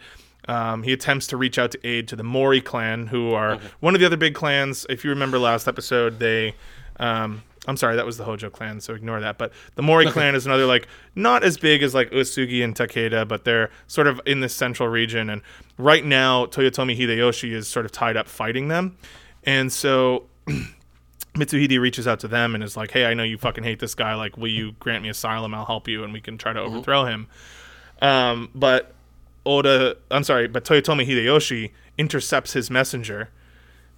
[0.48, 3.94] Um, he attempts to reach out to aid to the Mori clan, who are one
[3.94, 4.86] of the other big clans.
[4.90, 6.56] If you remember last episode, they.
[7.00, 9.38] Um, I'm sorry, that was the Hojo clan, so ignore that.
[9.38, 13.28] But the Mori clan is another, like, not as big as, like, Uesugi and Takeda,
[13.28, 15.30] but they're sort of in this central region.
[15.30, 15.42] And
[15.78, 18.98] right now, Toyotomi Hideyoshi is sort of tied up fighting them.
[19.44, 20.28] And so
[21.36, 23.96] Mitsuhide reaches out to them and is like, "Hey, I know you fucking hate this
[23.96, 24.16] guy.
[24.16, 25.54] Like, will you grant me asylum?
[25.54, 27.28] I'll help you, and we can try to overthrow him."
[28.02, 28.94] Um, but
[29.48, 33.30] Oda, I'm sorry, but Toyotomi Hideyoshi intercepts his messenger,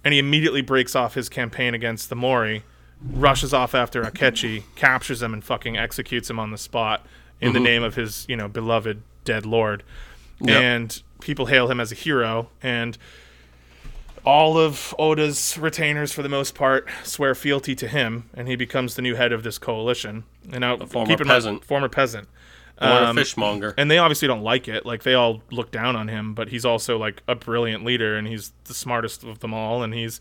[0.04, 2.62] and he immediately breaks off his campaign against the Mori,
[3.02, 7.04] rushes off after Akechi, captures him, and fucking executes him on the spot
[7.40, 7.64] in the mm-hmm.
[7.64, 9.82] name of his, you know, beloved dead lord.
[10.40, 10.62] Yep.
[10.62, 12.96] And people hail him as a hero, and
[14.24, 18.94] all of Oda's retainers, for the most part, swear fealty to him, and he becomes
[18.94, 20.24] the new head of this coalition.
[20.50, 21.64] And now, former keep in mind- peasant.
[21.64, 22.28] former peasant,
[22.80, 23.74] Um, a fishmonger.
[23.76, 24.86] and they obviously don't like it.
[24.86, 28.26] Like they all look down on him, but he's also like a brilliant leader, and
[28.26, 30.20] he's the smartest of them all, and he's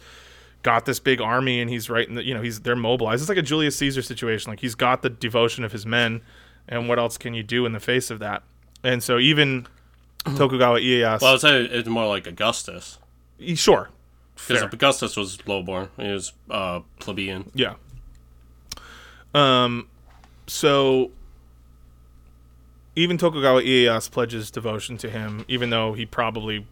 [0.61, 3.21] got this big army, and he's right in the, you know, he's they're mobilized.
[3.21, 4.51] It's like a Julius Caesar situation.
[4.51, 6.21] Like he's got the devotion of his men,
[6.67, 8.43] and what else can you do in the face of that?
[8.83, 9.65] And so even
[10.25, 12.97] Tokugawa Ieyasu, well, I would say it's more like Augustus.
[13.37, 13.89] he- sure,
[14.35, 14.63] Because.
[14.63, 15.89] Augustus was lowborn.
[15.97, 17.51] He was uh, plebeian.
[17.53, 17.75] Yeah.
[19.33, 19.87] Um,
[20.47, 21.11] so
[22.95, 26.65] even Tokugawa Ieyasu pledges devotion to him, even though he probably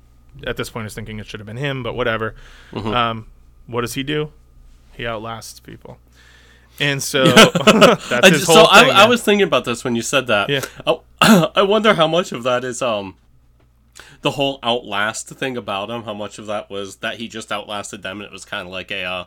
[0.45, 2.35] at this point is thinking it should have been him, but whatever.
[2.72, 2.88] Mm-hmm.
[2.88, 3.27] Um,
[3.65, 4.31] what does he do?
[4.94, 5.99] He outlasts people,
[6.80, 8.91] and so that's I his whole so I, thing.
[8.91, 9.10] I man.
[9.10, 10.49] was thinking about this when you said that.
[10.49, 10.61] Yeah.
[11.22, 13.15] I, I wonder how much of that is um
[14.22, 16.03] the whole outlast thing about him.
[16.03, 18.72] How much of that was that he just outlasted them, and it was kind of
[18.72, 19.26] like a uh,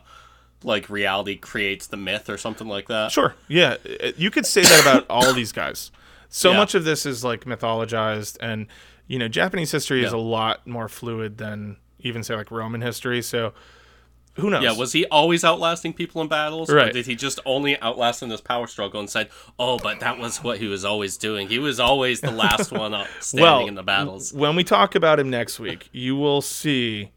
[0.63, 3.11] like reality creates the myth or something like that.
[3.11, 3.35] Sure.
[3.47, 5.91] Yeah, Uh, you could say that about all these guys.
[6.33, 6.57] So Yeah.
[6.57, 8.65] much of this is like mythologized, and
[9.07, 13.21] you know, Japanese history is a lot more fluid than even say like Roman history.
[13.21, 13.53] So
[14.35, 14.63] who knows?
[14.63, 16.69] Yeah, was he always outlasting people in battles?
[16.69, 16.93] Or Right.
[16.93, 19.29] did he just only outlast in this power struggle and said,
[19.59, 21.49] "Oh, but that was what he was always doing.
[21.49, 24.95] He was always the last one up standing well, in the battles." when we talk
[24.95, 27.11] about him next week, you will see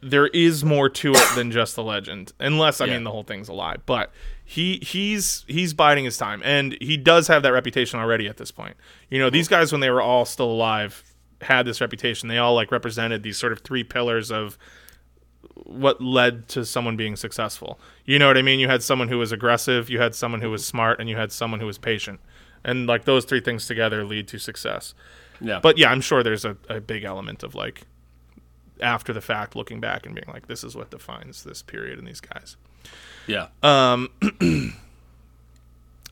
[0.00, 2.32] there is more to it than just the legend.
[2.40, 2.94] Unless I Yeah.
[2.94, 4.10] mean the whole thing's a lie, but
[4.50, 8.50] he he's he's biding his time, and he does have that reputation already at this
[8.50, 8.78] point.
[9.10, 11.04] You know, these guys when they were all still alive
[11.42, 12.30] had this reputation.
[12.30, 14.56] They all like represented these sort of three pillars of
[15.64, 17.78] what led to someone being successful.
[18.06, 18.58] You know what I mean?
[18.58, 21.30] You had someone who was aggressive, you had someone who was smart, and you had
[21.30, 22.18] someone who was patient.
[22.64, 24.94] And like those three things together lead to success.
[25.42, 27.82] Yeah, But yeah, I'm sure there's a, a big element of like
[28.80, 32.06] after the fact looking back and being like, this is what defines this period and
[32.06, 32.56] these guys.
[33.26, 34.10] yeah, Um,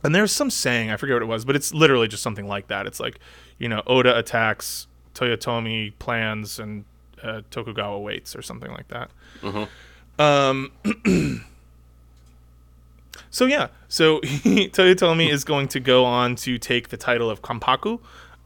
[0.02, 2.68] And there's some saying, I forget what it was, but it's literally just something like
[2.68, 2.86] that.
[2.86, 3.18] It's like,
[3.58, 4.86] you know, Oda attacks,
[5.16, 6.84] Toyotomi plans, and
[7.24, 9.10] uh, Tokugawa waits, or something like that.
[10.18, 10.70] Um,
[13.30, 17.98] so yeah, so Toyotomi is going to go on to take the title of Kampaku,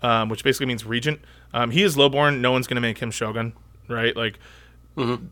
[0.03, 1.21] um, which basically means regent.
[1.53, 2.41] Um, he is lowborn.
[2.41, 3.53] No one's going to make him shogun,
[3.91, 4.17] right?
[4.17, 4.39] Like,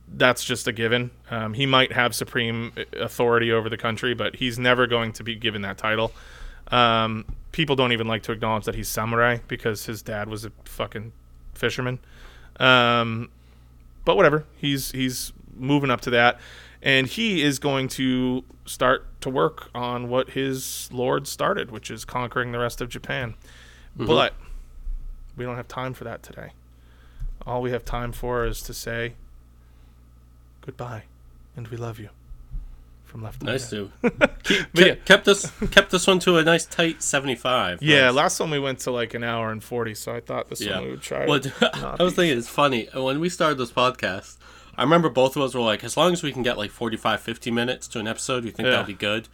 [0.09, 1.11] that's just a given.
[1.31, 5.35] Um, he might have supreme authority over the country, but he's never going to be
[5.35, 6.13] given that title.
[6.71, 10.53] Um, people don't even like to acknowledge that he's samurai because his dad was a
[10.65, 11.13] fucking
[11.55, 11.99] fisherman.
[12.61, 13.31] Um,
[14.05, 16.41] but whatever, he's he's moving up to that,
[16.83, 22.05] and he is going to start to work on what his lord started, which is
[22.05, 23.35] conquering the rest of Japan.
[24.07, 24.35] But
[25.37, 26.53] we don't have time for that today.
[27.49, 29.15] All we have time for is to say
[30.61, 31.05] goodbye,
[31.57, 32.11] and we love you.
[33.05, 33.43] From left.
[33.43, 33.91] Nice dude.
[34.45, 34.85] Keep, yeah.
[34.89, 37.83] kept, kept this kept this one to a nice tight seventy-five.
[37.83, 38.15] Yeah, Nice.
[38.15, 40.75] last one we went to like an hour and forty, so I thought this Yeah.
[40.77, 41.25] one we would try.
[41.25, 41.41] Well,
[41.73, 44.37] I was be- thinking it's funny when we started this podcast.
[44.77, 47.21] I remember both of us were like, as long as we can get like 45,
[47.21, 48.73] 50 minutes to an episode, we think Yeah.
[48.73, 49.27] that'll be good.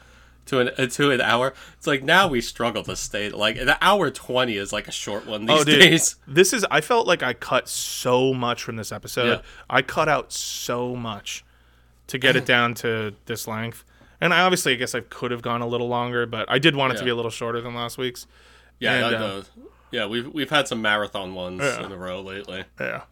[0.47, 3.71] To an uh, to an hour, it's like now we struggle to stay like an
[3.81, 5.81] hour twenty is like a short one these Oh, dude.
[5.81, 6.16] days.
[6.27, 6.66] This is.
[6.71, 9.27] I felt like I cut so much from this episode.
[9.27, 9.41] Yeah.
[9.71, 11.45] I cut out so much
[12.09, 13.85] to get it down to this length.
[14.21, 16.77] And I obviously, I guess I could have gone a little longer, but I did
[16.77, 18.27] want it to be a little shorter than last week's.
[18.79, 19.43] Yeah, And, uh.
[19.93, 21.87] Yeah, we've we've had some marathon ones Yeah.
[21.87, 22.65] in a row lately.
[22.79, 23.03] Yeah.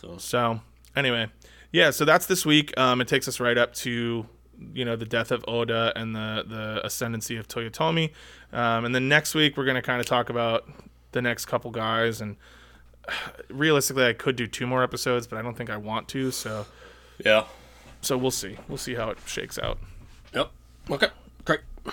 [0.00, 0.60] So So
[0.96, 1.28] anyway,
[1.72, 1.90] yeah.
[1.90, 2.72] So that's this week.
[2.76, 4.26] Um, it takes us right up to
[4.74, 8.10] you know the death of Oda and the the ascendancy of Toyotomi.
[8.52, 10.68] Um, and then next week we're gonna kind of talk about
[11.12, 12.20] the next couple guys.
[12.20, 12.36] And
[13.48, 16.30] realistically, I could do two more episodes, but I don't think I want to.
[16.30, 16.66] So
[17.24, 17.44] yeah,
[18.00, 18.56] so we'll see.
[18.68, 19.78] We'll see how it shakes out.
[20.34, 20.50] yep.
[20.90, 21.08] Okay,
[21.44, 21.60] great.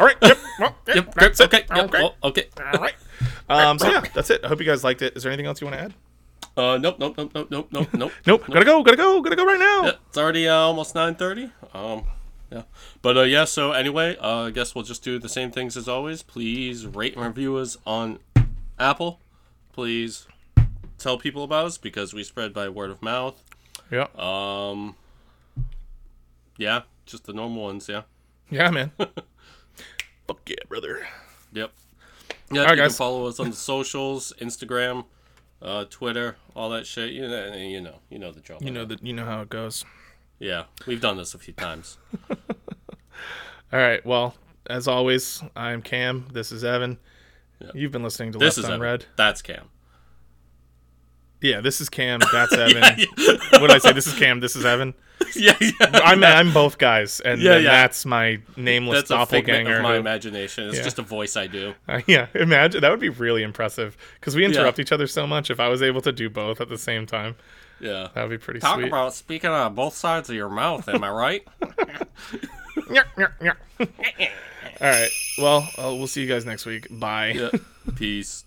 [0.00, 0.16] All right.
[0.22, 0.38] Yep.
[0.58, 0.96] Well, yep.
[0.96, 1.14] Yep.
[1.14, 1.44] That's it.
[1.44, 1.84] Okay, yep.
[1.84, 2.02] Okay.
[2.02, 2.48] well, okay.
[2.58, 2.94] All right.
[3.46, 4.42] Um, so yeah, that's it.
[4.42, 5.14] I hope you guys liked it.
[5.16, 5.94] Is there anything else you want to add?
[6.56, 8.12] Uh, nope, nope, nope, nope, nope, nope, nope.
[8.26, 8.44] Nope.
[8.46, 8.82] Gotta go.
[8.82, 9.20] Gotta go.
[9.20, 9.84] Gotta go right now.
[9.86, 11.50] Yeah, it's already uh, almost nine thirty.
[11.72, 12.04] Um,
[12.52, 12.62] yeah,
[13.02, 13.44] but uh, yeah.
[13.44, 16.22] So anyway, uh, I guess we'll just do the same things as always.
[16.22, 18.20] Please rate and review us on
[18.78, 19.20] Apple.
[19.72, 20.26] Please
[20.98, 23.42] tell people about us because we spread by word of mouth.
[23.90, 24.06] Yeah.
[24.16, 24.94] Um,
[26.56, 27.88] yeah, just the normal ones.
[27.88, 28.02] Yeah.
[28.50, 28.92] Yeah, man.
[30.26, 31.06] Fuck yeah, brother.
[31.52, 31.72] Yep.
[32.52, 32.96] Yeah, right, you can guys.
[32.96, 35.04] follow us on the socials, Instagram,
[35.64, 37.12] uh, Twitter, all that shit.
[37.12, 38.58] You know, you know, you know the drill.
[38.62, 39.04] You know that.
[39.04, 39.84] You know how it goes.
[40.38, 41.98] Yeah, we've done this a few times.
[43.72, 44.04] All right.
[44.04, 44.34] Well,
[44.68, 46.26] as always, I'm Cam.
[46.32, 46.98] This is Evan.
[47.60, 47.70] Yeah.
[47.74, 48.80] You've been listening to This Left is on Evan.
[48.82, 49.04] Red.
[49.16, 49.68] That's Cam.
[51.40, 52.20] Yeah, this is Cam.
[52.32, 52.82] That's Evan.
[52.98, 53.06] yeah,
[53.52, 53.92] What did I say?
[53.92, 54.40] This is Cam.
[54.40, 54.94] This is Evan.
[55.36, 57.70] yeah, yeah, I'm I'm both guys, and yeah, yeah.
[57.70, 59.76] that's my nameless that's doppelganger.
[59.76, 60.68] Of my who, imagination.
[60.68, 60.82] It's yeah.
[60.82, 61.74] just a voice I do.
[61.88, 65.50] Uh, yeah, imagine that would be really impressive because we interrupt each other so much.
[65.50, 67.36] If I was able to do both at the same time,
[67.80, 68.60] yeah, that would be pretty.
[68.60, 68.88] Talk sweet.
[68.88, 70.88] about speaking on both sides of your mouth.
[70.88, 71.48] Am I right?
[73.80, 73.86] All
[74.80, 75.10] right.
[75.38, 76.86] Well, uh, we'll see you guys next week.
[76.90, 77.50] Bye.
[77.96, 78.44] Peace.